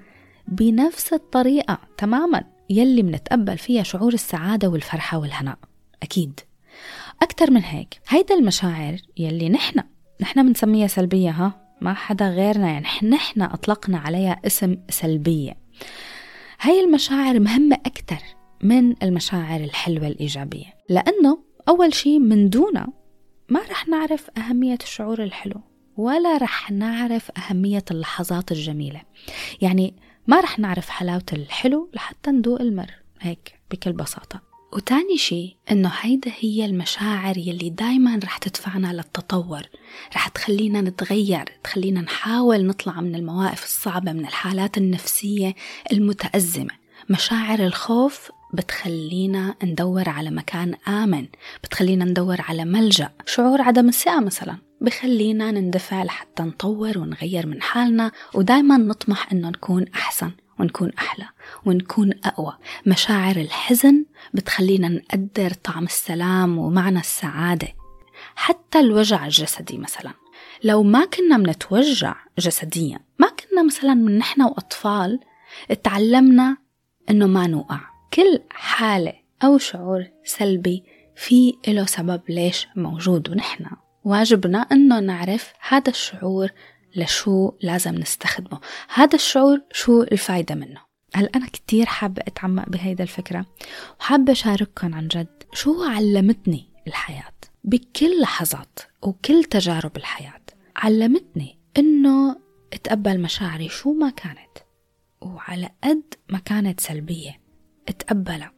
بنفس 0.47 1.13
الطريقة 1.13 1.77
تماما 1.97 2.43
يلي 2.69 3.03
منتقبل 3.03 3.57
فيها 3.57 3.84
شعور 3.84 4.13
السعادة 4.13 4.67
والفرحة 4.67 5.17
والهناء. 5.17 5.57
أكيد. 6.03 6.39
أكتر 7.21 7.51
من 7.51 7.63
هيك 7.63 8.01
هيدا 8.07 8.36
المشاعر 8.36 8.97
يلي 9.17 9.49
نحن 9.49 9.84
نحن 10.21 10.47
بنسميها 10.47 10.88
سلبية 10.88 11.29
ها؟ 11.29 11.70
ما 11.82 11.94
حدا 11.94 12.30
غيرنا. 12.30 12.72
يعني 12.72 12.88
نحن 13.04 13.41
أطلقنا 13.41 13.98
عليها 13.98 14.41
اسم 14.46 14.78
سلبية. 14.89 15.58
هاي 16.62 16.80
المشاعر 16.80 17.39
مهمة 17.39 17.78
أكتر 17.86 18.20
من 18.63 19.04
المشاعر 19.04 19.60
الحلوة 19.60 20.08
الإيجابية. 20.08 20.74
لأنه 20.89 21.44
أول 21.70 21.94
شيء 21.94 22.20
من 22.20 22.50
دونها 22.50 22.88
ما 23.50 23.60
رح 23.60 23.88
نعرف 23.88 24.30
أهمية 24.38 24.78
الشعور 24.84 25.24
الحلو 25.24 25.62
ولا 25.98 26.38
رح 26.38 26.72
نعرف 26.72 27.32
أهمية 27.38 27.84
اللحظات 27.91 28.52
الجميلة. 28.52 29.02
يعني 29.62 29.96
ما 30.28 30.39
رح 30.39 30.60
نعرف 30.60 30.89
حلاوة 30.89 31.26
الحلو 31.34 31.89
لحتى 31.94 32.32
ندوق 32.32 32.62
المر. 32.62 32.91
هيك 33.22 33.60
بكل 33.72 33.94
بساطة. 33.94 34.50
وتاني 34.73 35.17
شيء 35.17 35.55
إنه 35.71 35.91
هيدا 36.01 36.31
هي 36.39 36.65
المشاعر 36.65 37.38
يلي 37.38 37.69
دايما 37.69 38.19
رح 38.23 38.38
تدفعنا 38.38 38.93
للتطور 38.93 39.62
رح 40.15 40.27
تخلينا 40.27 40.81
نتغير 40.81 41.45
تخلينا 41.63 42.01
نحاول 42.01 42.65
نطلع 42.65 43.01
من 43.01 43.15
المواقف 43.15 43.63
الصعبة 43.63 44.12
من 44.12 44.25
الحالات 44.25 44.77
النفسية 44.77 45.55
المتأزمة. 45.91 46.81
مشاعر 47.10 47.60
الخوف 47.60 48.31
بتخلينا 48.53 49.55
ندور 49.63 50.10
على 50.10 50.31
مكان 50.31 50.73
آمن 50.88 51.27
بتخلينا 51.63 52.05
ندور 52.05 52.41
على 52.41 52.65
ملجأ. 52.65 53.10
شعور 53.25 53.62
عدم 53.62 53.89
الثقة 53.89 54.19
مثلا 54.19 54.57
بخلينا 54.81 55.51
نندفع 55.51 56.03
لحتى 56.03 56.43
نطور 56.43 56.97
ونغير 56.97 57.47
من 57.47 57.62
حالنا 57.62 58.12
ودايما 58.34 58.77
نطمح 58.77 59.31
إنه 59.31 59.49
نكون 59.49 59.86
أحسن. 59.95 60.31
ونكون 60.62 60.91
أحلى 61.00 61.26
ونكون 61.65 62.13
أقوى. 62.26 62.58
مشاعر 62.86 63.36
الحزن 63.36 64.06
بتخلينا 64.34 64.88
نقدر 64.88 65.54
طعم 65.54 65.84
السلام 65.84 66.58
ومعنى 66.58 67.00
السعادة. 67.00 67.67
حتى 68.36 68.80
الوجع 68.80 69.26
الجسدي 69.26 69.78
مثلا. 69.78 70.12
لو 70.63 70.84
ما 70.84 71.06
كنا 71.06 71.38
منتوجع 71.38 72.15
جسديا 72.39 73.00
ما 73.19 73.28
كنا 73.28 73.63
مثلا 73.63 73.93
من 73.93 74.17
نحن 74.17 74.41
وأطفال 74.41 75.19
تعلمنا 75.84 76.58
إنه 77.10 77.28
ما 77.28 77.47
نوقع. 77.47 77.80
كل 78.13 78.41
حالة 78.50 79.13
أو 79.43 79.58
شعور 79.58 80.06
سلبي 80.24 80.84
في 81.15 81.58
له 81.67 81.86
سبب 81.86 82.21
ليش 82.30 82.67
موجود 82.76 83.30
ونحن. 83.30 83.65
واجبنا 84.04 84.60
إنه 84.71 85.00
نعرف 85.00 85.54
هذا 85.67 85.89
الشعور 85.89 86.50
لشو 86.95 87.51
لازم 87.62 87.95
نستخدمه. 87.95 88.60
هذا 88.93 89.15
الشعور 89.15 89.62
شو 89.71 90.01
الفايدة 90.01 90.56
منه؟ 90.56 90.82
هل 91.13 91.25
أنا 91.25 91.47
كتير 91.47 91.86
حابة 91.86 92.21
أتعمق 92.27 92.69
بهيدا 92.69 93.04
الفكرة؟ 93.04 93.45
وحابة 93.99 94.32
أشارككم 94.32 94.95
عن 94.95 95.08
جد 95.08 95.43
شو 95.54 95.84
علمتني 95.84 96.69
الحياة؟ 96.88 97.32
بكل 97.63 98.21
لحظات 98.21 98.80
وكل 99.01 99.43
تجارب 99.43 99.97
الحياة 99.97 100.41
علمتني 100.75 101.60
إنه 101.77 102.36
أتقبل 102.73 103.19
مشاعري 103.19 103.69
شو 103.69 103.93
ما 103.93 104.10
كانت 104.10 104.58
وعلى 105.21 105.69
قد 105.84 106.04
ما 106.30 106.39
كانت 106.39 106.80
سلبية 106.80 107.39
أتقبلها. 107.89 108.51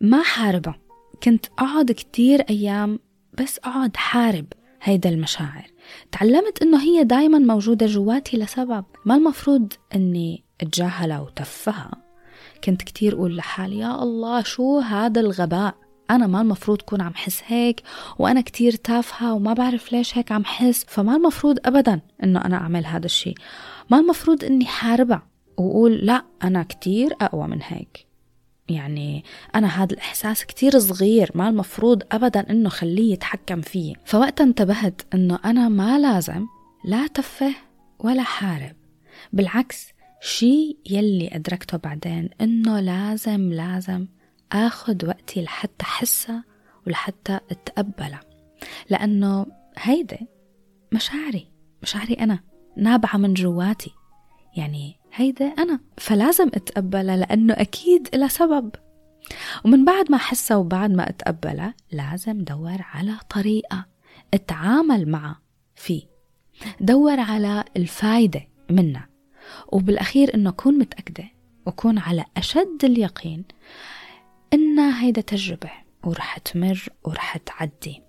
ما 0.00 0.22
حاربها. 0.22 0.80
كنت 1.22 1.46
أقعد 1.46 1.92
كتير 1.92 2.40
أيام 2.50 2.98
بس 3.38 3.58
أقعد 3.58 3.96
حارب 3.96 4.46
هيدا 4.82 5.10
المشاعر. 5.10 5.71
تعلمت 6.12 6.62
إنه 6.62 6.82
هي 6.82 7.04
دايما 7.04 7.38
موجودة 7.38 7.86
جواتي 7.86 8.36
لسبب. 8.36 8.84
ما 9.04 9.14
المفروض 9.14 9.72
إني 9.94 10.44
أتجاهلها 10.60 11.20
وتفها 11.20 11.90
كنت 12.64 12.82
كتير 12.82 13.14
أقول 13.14 13.36
لحالي 13.36 13.78
يا 13.78 14.02
الله 14.02 14.42
شو 14.42 14.78
هذا 14.78 15.20
الغباء؟ 15.20 15.74
أنا 16.10 16.26
ما 16.26 16.40
المفروض 16.40 16.82
كون 16.82 17.00
عم 17.00 17.14
حس 17.14 17.42
هيك 17.46 17.82
وأنا 18.18 18.40
كتير 18.40 18.72
تافهة 18.72 19.34
وما 19.34 19.52
بعرف 19.52 19.92
ليش 19.92 20.18
هيك 20.18 20.32
عم 20.32 20.44
حس. 20.44 20.84
فما 20.88 21.16
المفروض 21.16 21.58
أبدا 21.64 22.00
إنه 22.24 22.44
أنا 22.44 22.56
أعمل 22.56 22.86
هذا 22.86 23.06
الشيء 23.06 23.34
ما 23.90 23.98
المفروض 23.98 24.44
إني 24.44 24.66
حاربها 24.66 25.22
وأقول 25.58 25.92
لا 25.92 26.24
أنا 26.42 26.62
كتير 26.62 27.16
أقوى 27.20 27.46
من 27.46 27.58
هيك. 27.62 28.11
يعني 28.72 29.24
أنا 29.54 29.82
هذا 29.82 29.92
الإحساس 29.92 30.44
كتير 30.44 30.78
صغير 30.78 31.30
ما 31.34 31.48
المفروض 31.48 32.02
أبدا 32.12 32.50
إنه 32.50 32.68
خليه 32.68 33.12
يتحكم 33.12 33.60
فيي 33.60 33.96
فوقتها 34.04 34.44
انتبهت 34.44 35.02
إنه 35.14 35.38
أنا 35.44 35.68
ما 35.68 35.98
لازم 35.98 36.46
لا 36.84 37.06
تفه 37.06 37.54
ولا 37.98 38.22
حارب. 38.22 38.76
بالعكس 39.32 39.88
شي 40.20 40.76
يلي 40.90 41.30
أدركته 41.32 41.78
بعدين 41.78 42.30
إنه 42.40 42.80
لازم 42.80 43.52
لازم 43.52 44.06
آخد 44.52 45.04
وقتي 45.04 45.42
لحتى 45.42 45.84
أحسها 45.84 46.44
ولحتى 46.86 47.40
أتقبلها 47.50 48.20
لأنه 48.90 49.46
هيدا 49.78 50.18
مشاعري 50.92 51.48
مشاعري 51.82 52.14
أنا 52.14 52.40
نابعة 52.76 53.16
من 53.16 53.34
جواتي. 53.34 53.90
يعني 54.56 54.96
هيدا 55.14 55.46
أنا 55.46 55.80
فلازم 55.98 56.46
أتقبلها 56.46 57.16
لأنه 57.16 57.54
أكيد 57.54 58.08
إلها 58.14 58.28
سبب. 58.28 58.70
ومن 59.64 59.84
بعد 59.84 60.10
ما 60.10 60.16
أحسها 60.16 60.56
وبعد 60.56 60.90
ما 60.90 61.08
أتقبلها 61.08 61.74
لازم 61.92 62.44
دور 62.44 62.76
على 62.94 63.16
طريقة 63.30 63.86
أتعامل 64.34 65.08
معها 65.08 65.40
فيه. 65.74 66.02
دور 66.80 67.20
على 67.20 67.64
الفايدة 67.76 68.48
منها. 68.70 69.08
وبالأخير 69.68 70.34
إنه 70.34 70.50
أكون 70.50 70.78
متأكدة 70.78 71.24
وأكون 71.66 71.98
على 71.98 72.24
أشد 72.36 72.84
اليقين 72.84 73.44
إن 74.52 74.78
هيدا 74.78 75.20
تجربة 75.20 75.70
ورح 76.04 76.38
تمر 76.38 76.88
ورح 77.04 77.36
تعدي. 77.36 78.02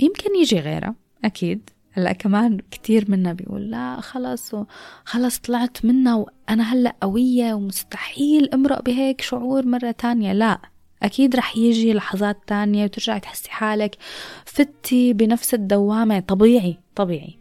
يمكن 0.00 0.36
يجي 0.36 0.60
غيرها 0.60 0.94
أكيد. 1.24 1.70
هلأ 1.96 2.12
كمان 2.12 2.58
كتير 2.70 3.10
منا 3.10 3.32
بيقول 3.32 3.70
لا 3.70 4.00
خلص 4.00 4.54
خلص 5.04 5.38
طلعت 5.38 5.84
منا 5.84 6.14
وأنا 6.14 6.72
هلأ 6.72 6.96
قوية 7.00 7.54
ومستحيل 7.54 8.50
امرق 8.54 8.82
بهيك 8.82 9.20
شعور 9.20 9.66
مرة 9.66 9.90
تانية. 9.90 10.32
لا 10.32 10.60
أكيد 11.02 11.36
رح 11.36 11.56
يجي 11.56 11.92
لحظات 11.92 12.38
تانية 12.46 12.84
وترجعي 12.84 13.20
تحسي 13.20 13.50
حالك 13.50 13.96
فتي 14.44 15.12
بنفس 15.12 15.54
الدوامة. 15.54 16.20
طبيعي 16.20 16.78
طبيعي. 16.94 17.38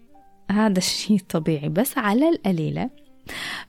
هذا 0.51 0.77
الشيء 0.77 1.19
طبيعي. 1.29 1.69
بس 1.69 1.97
على 1.97 2.29
القليلة 2.29 2.89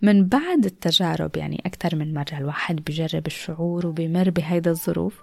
من 0.02 0.24
بعد 0.24 0.64
التجارب 0.64 1.36
يعني 1.36 1.62
أكثر 1.66 1.96
من 1.96 2.14
مرة 2.14 2.38
الواحد 2.38 2.76
بجرب 2.76 3.26
الشعور 3.26 3.86
وبمر 3.86 4.30
بهيدا 4.30 4.70
الظروف 4.70 5.20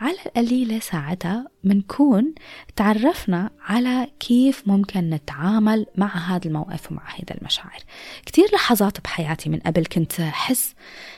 على 0.00 0.16
القليلة 0.26 0.78
ساعتها 0.78 1.48
منكون 1.64 2.34
تعرفنا 2.76 3.50
على 3.60 4.10
كيف 4.20 4.62
ممكن 4.66 5.10
نتعامل 5.10 5.86
مع 5.96 6.16
هذا 6.16 6.46
الموقف 6.46 6.92
ومع 6.92 7.02
هيدا 7.06 7.34
المشاعر. 7.34 7.80
كتير 8.26 8.48
لحظات 8.54 9.00
بحياتي 9.00 9.48
من 9.48 9.58
قبل 9.58 9.86
كنت 9.86 10.20
حس 10.20 10.74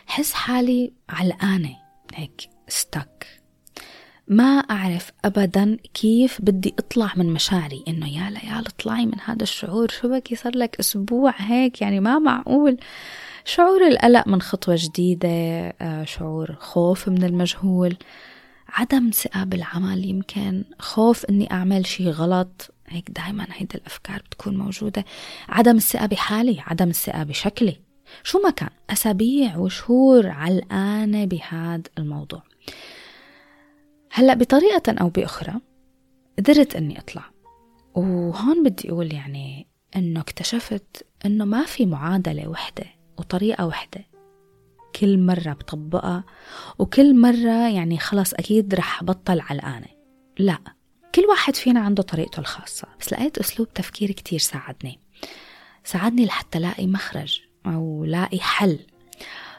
حس 0.07 0.33
حالي 0.33 0.93
علقانة 1.09 1.77
هيك 2.15 2.49
ستك 2.69 3.41
ما 4.31 4.59
أعرف 4.59 5.13
أبدا 5.25 5.77
كيف 5.95 6.41
بدي 6.43 6.75
أطلع 6.79 7.13
من 7.17 7.33
مشاعري 7.33 7.85
إنه 7.89 8.09
يا 8.09 8.31
ليال 8.31 8.67
اطلعي 8.67 9.07
من 9.07 9.21
هذا 9.25 9.43
الشعور 9.43 9.89
شو 9.89 10.09
بكي 10.09 10.37
صار 10.37 10.57
لك 10.57 10.77
أسبوع 10.81 11.35
هيك؟ 11.37 11.83
يعني 11.83 12.01
ما 12.01 12.19
معقول. 12.19 12.77
شعور 13.45 13.87
القلق 13.87 14.29
من 14.29 14.43
خطوة 14.43 14.77
جديدة 14.79 15.29
آه، 15.29 16.05
شعور 16.05 16.57
خوف 16.61 17.09
من 17.09 17.25
المجهول. 17.25 17.97
عدم 18.73 19.11
ثقة 19.11 19.45
بالعمل 19.45 20.05
يمكن 20.05 20.65
خوف 20.79 21.25
إني 21.25 21.53
أعمل 21.53 21.87
شي 21.87 22.11
غلط. 22.11 22.75
هيك 22.89 23.11
دايما 23.11 23.47
هيدي 23.51 23.75
الأفكار 23.75 24.23
بتكون 24.23 24.57
موجودة. 24.57 25.05
عدم 25.49 25.77
الثقة 25.77 26.07
بحالي 26.07 26.61
عدم 26.67 26.89
الثقة 26.89 27.23
بشكلي 27.23 27.81
شو 28.23 28.39
ما 28.43 28.51
كان 28.51 28.71
أسابيع 28.91 29.57
وشهور 29.57 30.29
علقانة 30.29 31.25
بهذا 31.25 31.83
الموضوع. 31.99 32.43
هلأ 34.13 34.35
بطريقة 34.35 34.93
أو 35.01 35.09
بأخرى 35.09 35.55
قدرت 36.39 36.77
إني 36.77 36.99
أطلع. 36.99 37.25
وهون 37.95 38.65
بدي 38.65 38.91
أقول 38.91 39.15
يعني 39.15 39.67
إنه 39.97 40.21
اكتشفت 40.21 41.07
إنه 41.27 41.45
ما 41.45 41.65
في 41.65 41.87
معادلة 41.87 42.49
وحدة 42.49 42.85
وطريقة 43.19 43.67
وحدة 43.67 44.10
كل 45.01 45.19
مرة 45.19 45.53
بطبقها 45.53 46.25
وكل 46.79 47.21
مرة 47.21 47.69
يعني 47.69 47.99
خلص 47.99 48.35
أكيد 48.35 48.75
رح 48.75 49.05
بطل 49.05 49.41
علقانة. 49.41 49.87
لا 50.39 50.59
كل 51.15 51.23
واحد 51.23 51.57
فينا 51.57 51.81
عنده 51.81 52.03
طريقته 52.03 52.41
الخاصة. 52.41 52.89
بس 53.01 53.13
لقيت 53.13 53.39
أسلوب 53.39 53.73
تفكير 53.73 54.11
كتير 54.11 54.39
ساعدني. 54.39 55.01
ساعدني 55.85 56.25
لحتى 56.27 56.59
لاقي 56.59 56.87
مخرج 56.87 57.41
أو 57.67 58.05
لاقي 58.05 58.41
حل. 58.41 58.79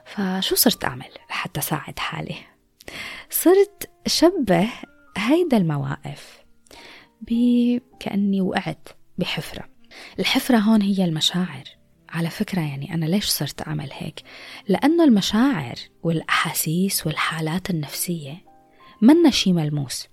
فشو 0.06 0.56
صرت 0.56 0.86
أعمل 0.86 1.10
لحتى 1.30 1.62
ساعد 1.62 2.00
حالي؟ 2.00 2.36
صرت 3.30 3.90
شبه 4.08 4.70
هيدا 5.18 5.58
المواقف 5.58 6.42
كأني 8.00 8.42
وقعت 8.42 8.90
بحفرة. 9.18 9.70
الحفرة 10.20 10.58
هون 10.58 10.82
هي 10.82 11.06
المشاعر. 11.06 11.81
على 12.12 12.30
فكرة 12.30 12.62
يعني 12.62 12.94
أنا 12.94 13.06
ليش 13.06 13.26
صرت 13.26 13.68
أعمل 13.68 13.90
هيك؟ 13.94 14.22
لأنه 14.68 15.04
المشاعر 15.04 15.76
والأحاسيس 16.04 17.08
والحالات 17.08 17.70
النفسية 17.70 18.38
منا 19.02 19.30
شي 19.30 19.54
ملموس 19.54 20.08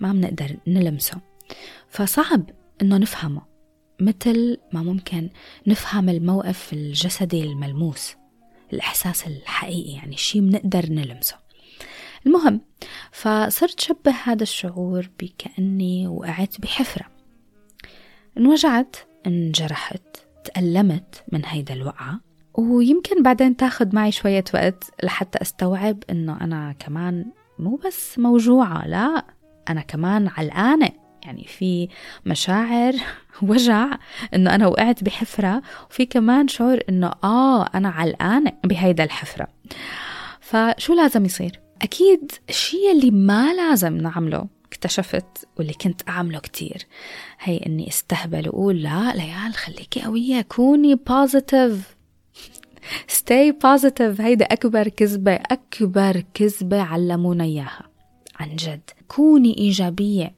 ما 0.00 0.12
بنقدر 0.12 0.56
نلمسه. 0.66 1.20
فصعب 1.88 2.50
إنه 2.82 2.96
نفهمه 2.96 3.42
مثل 4.00 4.58
ما 4.72 4.82
ممكن 4.82 5.30
نفهم 5.66 6.08
الموقف 6.08 6.72
الجسدي 6.72 7.42
الملموس 7.42 8.14
الإحساس 8.72 9.26
الحقيقي 9.26 9.92
يعني 9.92 10.16
شي 10.16 10.40
بنقدر 10.40 10.86
نلمسه. 10.92 11.36
المهم 12.26 12.60
فصرت 13.12 13.80
شبه 13.80 14.10
هذا 14.24 14.42
الشعور 14.42 15.10
بكأني 15.20 16.06
وقعت 16.06 16.60
بحفرة. 16.60 17.06
انوجعت 18.38 18.96
انجرحت 19.26 20.23
تألمت 20.44 21.24
من 21.32 21.42
هيدا 21.46 21.74
الوقعة؟ 21.74 22.20
ويمكن 22.54 23.22
بعدين 23.22 23.56
تاخد 23.56 23.94
معي 23.94 24.12
شوية 24.12 24.44
وقت 24.54 24.84
لحتى 25.02 25.42
أستوعب 25.42 26.04
إنه 26.10 26.40
أنا 26.40 26.74
كمان 26.78 27.24
مو 27.58 27.80
بس 27.86 28.18
موجوعة 28.18 28.86
لا 28.86 29.24
أنا 29.68 29.80
كمان 29.80 30.28
علقانة. 30.36 30.90
يعني 31.24 31.44
في 31.44 31.88
مشاعر 32.26 32.94
وجع 33.42 33.98
إنه 34.34 34.54
أنا 34.54 34.66
وقعت 34.66 35.04
بحفرة 35.04 35.62
وفي 35.90 36.06
كمان 36.06 36.48
شعور 36.48 36.78
إنه 36.88 37.12
آه 37.24 37.66
أنا 37.74 37.88
علقانة 37.88 38.52
بهيدا 38.64 39.04
الحفرة. 39.04 39.48
فشو 40.40 40.94
لازم 40.94 41.24
يصير؟ 41.24 41.60
أكيد 41.82 42.32
الشيء 42.48 42.92
اللي 42.92 43.10
ما 43.10 43.54
لازم 43.54 43.96
نعمله 43.96 44.46
اكتشفت 44.74 45.48
واللي 45.56 45.72
كنت 45.72 46.08
أعمله 46.08 46.38
كتير. 46.38 46.86
هي 47.40 47.56
إني 47.66 47.88
أستهبل 47.88 48.48
وأقول 48.48 48.82
لا 48.82 49.14
ليال 49.16 49.54
خليكي 49.54 50.02
قوية 50.02 50.40
كوني 50.40 50.94
positive 50.94 51.96
stay 53.08 53.52
positive. 53.52 54.20
هيدا 54.20 54.44
أكبر 54.44 54.88
كذبة 54.88 55.34
أكبر 55.34 56.24
كذبة 56.34 56.82
علمونا 56.82 57.44
إياها. 57.44 57.90
عن 58.36 58.56
جد. 58.56 58.90
كوني 59.08 59.58
إيجابية. 59.58 60.34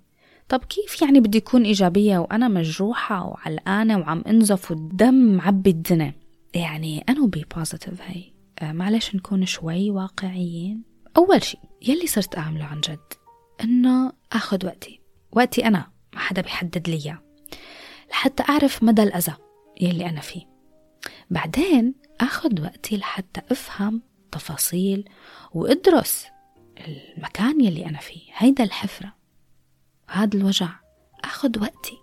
طب 0.49 0.65
كيف 0.65 1.03
يعني 1.03 1.21
بدي 1.21 1.39
أكون 1.39 1.65
إيجابية 1.65 2.19
وأنا 2.19 2.49
مجروحة 2.49 3.27
وعلقانة 3.27 3.99
وعم 3.99 4.25
أنزف 4.27 4.71
والدم 4.71 5.15
معبي 5.15 5.71
الدنيا؟ 5.71 6.15
يعني 6.55 7.05
أنا 7.09 7.27
be 7.27 7.45
positive 7.57 8.03
هي. 8.03 8.25
آه 8.59 8.73
معلش 8.73 9.15
نكون 9.15 9.47
شوي 9.47 9.91
واقعيين. 9.91 10.83
أول 11.17 11.43
شيء 11.43 11.61
يلي 11.83 12.07
صرت 12.07 12.39
أعمله 12.39 12.65
عن 12.65 12.81
جد. 12.81 13.16
إنه 13.65 14.13
أخذ 14.33 14.67
وقتي. 14.67 15.01
وقتي 15.33 15.67
أنا 15.67 15.91
ما 16.15 16.21
حدا 16.21 16.43
بيحدد 16.43 16.89
لي 16.89 17.19
لحتى 18.11 18.43
أعرف 18.49 18.83
مدى 18.83 19.03
الأذى 19.03 19.35
يلي 19.81 20.07
أنا 20.07 20.21
فيه. 20.21 20.43
بعدين 21.31 21.95
أخذ 22.21 22.63
وقتي 22.63 22.97
لحتى 22.97 23.41
أفهم 23.51 24.03
تفاصيل 24.33 25.09
وأدرس 25.55 26.27
المكان 26.79 27.61
يلي 27.61 27.87
أنا 27.87 27.99
فيه. 27.99 28.21
هيدا 28.37 28.65
الحفرة. 28.65 29.15
هذا 30.09 30.39
الوجع. 30.39 30.69
أخذ 31.25 31.61
وقتي. 31.61 31.99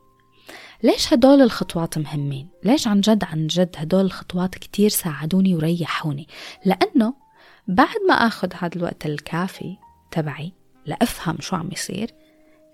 ليش 0.84 1.14
هدول 1.14 1.42
الخطوات 1.42 1.98
مهمين؟ 1.98 2.50
ليش 2.64 2.88
عن 2.88 3.02
جد 3.02 3.24
عن 3.24 3.48
جد 3.48 3.76
هدول 3.78 4.06
الخطوات 4.06 4.56
كتير 4.56 4.90
ساعدوني 4.90 5.56
وريحوني؟ 5.56 6.28
لأنه 6.66 7.14
بعد 7.68 7.98
ما 8.08 8.14
أخذ 8.14 8.54
هذا 8.56 8.76
الوقت 8.76 9.06
الكافي 9.06 9.78
تبعي 10.12 10.54
لأفهم 10.86 11.38
شو 11.40 11.56
عم 11.56 11.70
يصير 11.72 12.12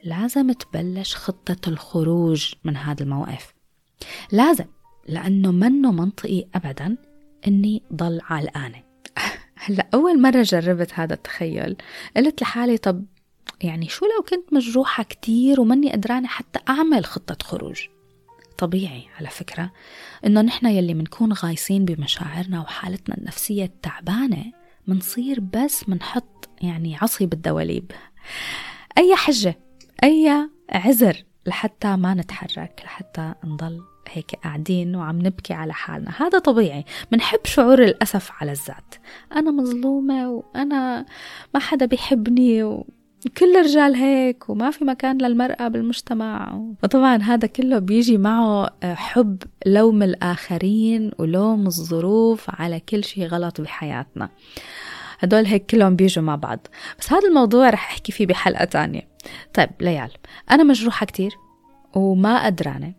لازم 0.03 0.51
تبلش 0.51 1.15
خطة 1.15 1.69
الخروج 1.69 2.53
من 2.63 2.77
هذا 2.77 3.03
الموقف. 3.03 3.53
لازم 4.31 4.65
لأنه 5.07 5.51
منه 5.51 5.91
منطقي 5.91 6.45
أبدا 6.55 6.97
أني 7.47 7.83
ضل 7.93 8.19
علقانة 8.23 8.83
هلأ 9.63 9.87
أول 9.93 10.21
مرة 10.21 10.41
جربت 10.41 10.93
هذا 10.93 11.13
التخيل 11.13 11.75
قلت 12.17 12.41
لحالي 12.41 12.77
طب 12.77 13.05
يعني 13.61 13.89
شو 13.89 14.05
لو 14.05 14.23
كنت 14.23 14.53
مجروحة 14.53 15.03
كتير 15.03 15.61
وماني 15.61 15.91
قدرانة 15.91 16.27
حتى 16.27 16.59
أعمل 16.69 17.05
خطة 17.05 17.37
خروج؟ 17.43 17.81
طبيعي 18.57 19.03
على 19.19 19.27
فكرة 19.27 19.71
إنه 20.25 20.41
نحن 20.41 20.65
يلي 20.65 20.93
منكون 20.93 21.33
غايصين 21.33 21.85
بمشاعرنا 21.85 22.61
وحالتنا 22.61 23.17
النفسية 23.17 23.65
التعبانة 23.65 24.51
منصير 24.87 25.39
بس 25.39 25.89
منحط 25.89 26.38
يعني 26.61 26.97
عصي 27.01 27.25
بالدواليب 27.25 27.91
أي 28.97 29.15
حجة 29.15 29.59
أي 30.03 30.49
عذر 30.71 31.23
لحتى 31.45 31.95
ما 31.95 32.13
نتحرك 32.13 32.81
لحتى 32.85 33.33
نضل 33.43 33.81
هيك 34.11 34.35
قاعدين 34.43 34.95
وعم 34.95 35.19
نبكي 35.19 35.53
على 35.53 35.73
حالنا. 35.73 36.11
هذا 36.17 36.39
طبيعي. 36.39 36.85
منحب 37.11 37.39
شعور 37.45 37.83
الأسف 37.83 38.31
على 38.41 38.51
الذات. 38.51 38.95
أنا 39.35 39.51
مظلومة 39.51 40.29
وأنا 40.29 41.05
ما 41.53 41.59
حدا 41.59 41.85
بيحبني 41.85 42.63
و... 42.63 42.87
كل 43.37 43.57
الرجال 43.57 43.95
هيك 43.95 44.49
وما 44.49 44.71
في 44.71 44.85
مكان 44.85 45.17
للمرأة 45.17 45.67
بالمجتمع. 45.67 46.61
وطبعا 46.83 47.17
هذا 47.17 47.47
كله 47.47 47.79
بيجي 47.79 48.17
معه 48.17 48.69
حب 48.83 49.43
لوم 49.65 50.03
الآخرين 50.03 51.11
ولوم 51.19 51.67
الظروف 51.67 52.45
على 52.49 52.79
كل 52.79 53.03
شيء 53.03 53.27
غلط 53.27 53.61
بحياتنا. 53.61 54.29
هدول 55.19 55.45
هيك 55.45 55.65
كلهم 55.65 55.95
بيجوا 55.95 56.23
مع 56.23 56.35
بعض. 56.35 56.67
بس 56.99 57.13
هذا 57.13 57.27
الموضوع 57.27 57.69
رح 57.69 57.91
أحكي 57.91 58.11
فيه 58.11 58.25
بحلقة 58.25 58.65
تانية. 58.65 59.07
طيب 59.53 59.69
ليال 59.79 60.11
أنا 60.51 60.63
مجروحة 60.63 61.05
كتير 61.05 61.31
وما 61.95 62.45
قدرانة 62.45 62.93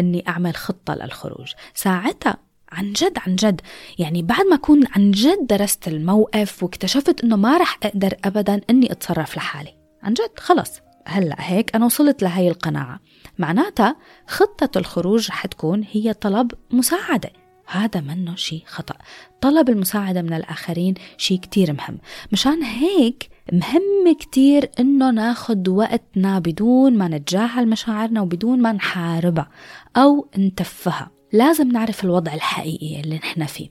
إني 0.00 0.24
أعمل 0.28 0.54
خطة 0.54 0.94
للخروج. 0.94 1.52
ساعتها 1.74 2.36
عن 2.72 2.92
جد 2.92 3.18
عن 3.26 3.36
جد 3.36 3.60
يعني 3.98 4.22
بعد 4.22 4.46
ما 4.46 4.54
أكون 4.56 4.82
عن 4.96 5.10
جد 5.10 5.46
درست 5.46 5.88
الموقف 5.88 6.62
واكتشفت 6.62 7.24
إنه 7.24 7.36
ما 7.36 7.58
رح 7.58 7.78
أقدر 7.82 8.14
أبدا 8.24 8.60
إني 8.70 8.92
أتصرف 8.92 9.36
لحالي. 9.36 9.74
عن 10.02 10.14
جد 10.14 10.38
خلص. 10.38 10.80
هلأ 11.06 11.36
هيك 11.38 11.76
أنا 11.76 11.84
وصلت 11.84 12.22
لهي 12.22 12.48
القناعة. 12.48 13.00
معناتها 13.38 13.96
خطة 14.26 14.78
الخروج 14.78 15.28
رح 15.28 15.46
تكون 15.46 15.84
هي 15.92 16.12
طلب 16.12 16.52
مساعدة. 16.70 17.30
هذا 17.72 18.00
منه 18.00 18.36
شيء 18.36 18.62
خطأ. 18.66 18.94
طلب 19.40 19.68
المساعدة 19.68 20.22
من 20.22 20.32
الآخرين 20.32 20.94
شيء 21.16 21.38
كتير 21.38 21.72
مهم. 21.72 21.98
مشان 22.32 22.62
هيك 22.62 23.28
مهم 23.52 24.16
كتير 24.20 24.70
إنه 24.80 25.10
ناخد 25.10 25.68
وقتنا 25.68 26.38
بدون 26.38 26.98
ما 26.98 27.08
نتجاهل 27.08 27.68
مشاعرنا 27.68 28.20
وبدون 28.20 28.62
ما 28.62 28.72
نحاربها 28.72 29.48
أو 29.96 30.28
نتفها. 30.38 31.10
لازم 31.32 31.68
نعرف 31.68 32.04
الوضع 32.04 32.34
الحقيقي 32.34 33.00
اللي 33.00 33.16
نحن 33.16 33.46
فيه. 33.46 33.68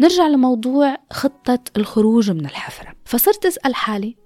نرجع 0.00 0.26
لموضوع 0.26 0.96
خطة 1.12 1.58
الخروج 1.76 2.30
من 2.30 2.46
الحفرة. 2.46 2.92
فصرت 3.04 3.46
أسأل 3.46 3.74
حالي 3.74 4.16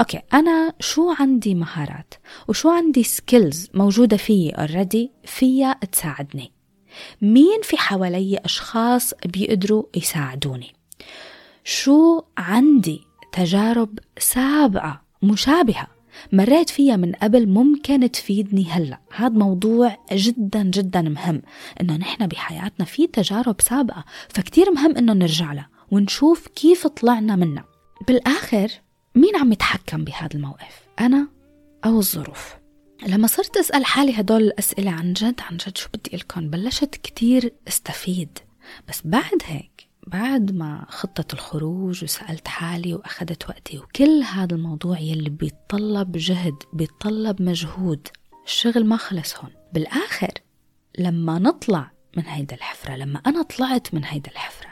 okay 0.00 0.20
أنا 0.34 0.72
شو 0.80 1.14
عندي 1.18 1.54
مهارات 1.54 2.14
وشو 2.48 2.70
عندي 2.70 3.02
skills 3.02 3.70
موجودة 3.74 4.16
فيي 4.16 4.50
already 4.50 5.12
فيها 5.24 5.72
تساعدني؟ 5.92 6.53
مين 7.22 7.60
في 7.62 7.76
حوالي 7.76 8.38
أشخاص 8.44 9.14
بيقدروا 9.26 9.84
يساعدوني؟ 9.96 10.72
شو 11.64 12.22
عندي 12.38 13.00
تجارب 13.32 13.98
سابقة 14.18 15.00
مشابهة 15.22 15.86
مريت 16.32 16.70
فيها 16.70 16.96
من 16.96 17.12
قبل 17.12 17.48
ممكن 17.48 18.10
تفيدني 18.10 18.70
هلأ؟ 18.70 18.98
هذا 19.14 19.28
موضوع 19.28 19.98
جدا 20.12 20.62
جدا 20.62 21.02
مهم 21.02 21.42
إنه 21.80 21.96
نحن 21.96 22.26
بحياتنا 22.26 22.86
في 22.86 23.06
تجارب 23.06 23.60
سابقة 23.60 24.04
فكتير 24.28 24.70
مهم 24.70 24.96
إنه 24.96 25.12
نرجع 25.12 25.52
لها 25.52 25.68
ونشوف 25.90 26.48
كيف 26.48 26.86
طلعنا 26.86 27.36
منها. 27.36 27.64
بالآخر 28.08 28.68
مين 29.14 29.36
عم 29.36 29.52
يتحكم 29.52 30.04
بهذا 30.04 30.34
الموقف؟ 30.34 30.86
أنا 31.00 31.28
أو 31.84 31.98
الظروف؟ 31.98 32.54
لما 33.06 33.26
صرت 33.26 33.56
أسأل 33.56 33.84
حالي 33.84 34.20
هدول 34.20 34.42
الأسئلة 34.42 34.90
عن 34.90 35.12
جد 35.12 35.40
عن 35.40 35.56
جد 35.56 35.76
شو 35.76 35.88
بدي 35.94 36.16
لكم 36.16 36.50
بلشت 36.50 36.94
كتير 36.94 37.52
أستفيد. 37.68 38.38
بس 38.88 39.00
بعد 39.04 39.42
هيك 39.44 39.88
بعد 40.06 40.52
ما 40.52 40.86
خطة 40.88 41.34
الخروج 41.34 42.04
وسألت 42.04 42.48
حالي 42.48 42.94
وأخذت 42.94 43.48
وقتي 43.48 43.78
وكل 43.78 44.22
هذا 44.22 44.54
الموضوع 44.54 44.98
يلي 44.98 45.30
بيتطلب 45.30 46.12
جهد 46.12 46.54
بيتطلب 46.72 47.42
مجهود 47.42 48.08
الشغل 48.44 48.86
ما 48.86 48.96
خلص 48.96 49.36
هون. 49.36 49.50
بالآخر 49.72 50.32
لما 50.98 51.38
نطلع 51.38 51.90
من 52.16 52.26
هيدا 52.26 52.56
الحفرة 52.56 52.96
لما 52.96 53.20
أنا 53.26 53.42
طلعت 53.42 53.94
من 53.94 54.04
هيدا 54.04 54.30
الحفرة 54.30 54.68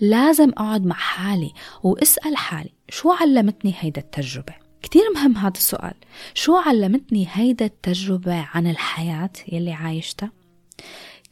لازم 0.00 0.50
أقعد 0.50 0.86
مع 0.86 0.96
حالي 0.96 1.52
وأسأل 1.82 2.36
حالي 2.36 2.72
شو 2.88 3.12
علمتني 3.12 3.74
هيدا 3.78 4.00
التجربة؟ 4.00 4.65
كتير 4.86 5.02
مهم 5.14 5.36
هذا 5.36 5.52
السؤال. 5.56 5.94
شو 6.34 6.56
علمتني 6.56 7.28
هيدا 7.32 7.64
التجربة 7.64 8.48
عن 8.54 8.66
الحياة 8.66 9.30
يلي 9.52 9.72
عايشتها؟ 9.72 10.32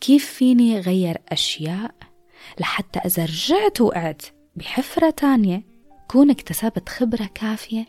كيف 0.00 0.26
فيني 0.26 0.80
غير 0.80 1.18
أشياء 1.28 1.94
لحتى 2.60 2.98
إذا 2.98 3.24
رجعت 3.24 3.80
وقعت 3.80 4.22
بحفرة 4.56 5.10
تانية 5.10 5.62
كون 6.08 6.30
اكتسبت 6.30 6.88
خبرة 6.88 7.30
كافية 7.34 7.86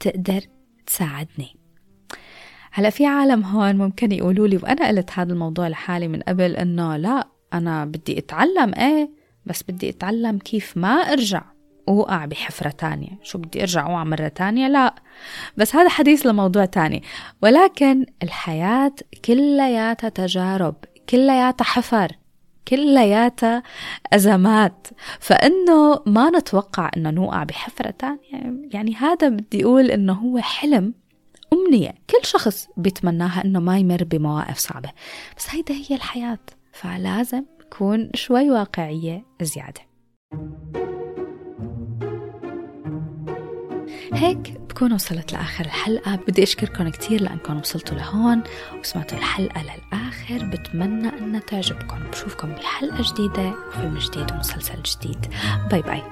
تقدر 0.00 0.40
تساعدني؟ 0.86 1.56
هلا 2.72 2.90
في 2.90 3.06
عالم 3.06 3.42
هون 3.42 3.76
ممكن 3.76 4.12
يقولوا 4.12 4.48
لي 4.48 4.56
وأنا 4.56 4.88
قلت 4.88 5.10
هذا 5.14 5.32
الموضوع 5.32 5.68
لحالي 5.68 6.08
من 6.08 6.20
قبل 6.20 6.56
إنه 6.56 6.96
لا 6.96 7.28
أنا 7.52 7.84
بدي 7.84 8.18
أتعلم 8.18 8.74
إيه 8.74 9.10
بس 9.46 9.62
بدي 9.62 9.88
أتعلم 9.88 10.38
كيف 10.38 10.76
ما 10.76 10.94
أرجع. 10.94 11.57
اوقع 11.88 12.24
بحفرة 12.24 12.70
تانية. 12.70 13.18
شو 13.22 13.38
بدي 13.38 13.60
أرجع 13.60 13.86
أوقع 13.86 14.04
مرة 14.04 14.28
تانية؟ 14.28 14.68
لا. 14.68 14.94
بس 15.56 15.76
هذا 15.76 15.88
حديث 15.88 16.26
لموضوع 16.26 16.64
تاني. 16.64 17.02
ولكن 17.42 18.06
الحياة 18.22 18.94
كلياتها 19.24 20.08
تجارب 20.08 20.74
كلياتها 21.08 21.64
حفر 21.64 22.12
كلياتها 22.68 23.62
أزمات. 24.12 24.86
فإنه 25.20 26.02
ما 26.06 26.30
نتوقع 26.30 26.90
إنه 26.96 27.10
نوقع 27.10 27.44
بحفرة 27.44 27.90
تانية. 27.90 28.68
يعني 28.72 28.94
هذا 28.94 29.28
بدي 29.28 29.64
أقول 29.64 29.90
إنه 29.90 30.12
هو 30.12 30.38
حلم 30.38 30.94
أمنية. 31.52 31.90
كل 32.10 32.26
شخص 32.26 32.68
بيتمناها 32.76 33.44
إنه 33.44 33.60
ما 33.60 33.78
يمر 33.78 34.04
بمواقف 34.04 34.58
صعبة. 34.58 34.90
بس 35.36 35.50
هيدا 35.50 35.74
هي 35.74 35.96
الحياة. 35.96 36.38
فلازم 36.72 37.44
نكون 37.60 38.10
شوي 38.14 38.50
واقعية 38.50 39.24
زيادة. 39.42 39.88
هيك 44.12 44.60
بكون 44.70 44.92
وصلت 44.92 45.32
لآخر 45.32 45.64
الحلقة. 45.64 46.16
بدي 46.28 46.42
أشكركم 46.42 46.88
كتير 46.88 47.22
لأنكم 47.22 47.58
وصلتوا 47.58 47.96
لهون 47.96 48.42
وسمعتوا 48.80 49.18
الحلقة 49.18 49.62
للآخر. 49.62 50.44
بتمنى 50.46 51.08
أنها 51.08 51.40
تعجبكم. 51.40 51.98
بشوفكم 52.12 52.48
بحلقة 52.48 53.12
جديدة 53.12 53.54
وفيلم 53.68 53.98
جديد 53.98 54.32
ومسلسل 54.32 54.82
جديد. 54.82 55.26
باي 55.70 55.82
باي. 55.82 56.02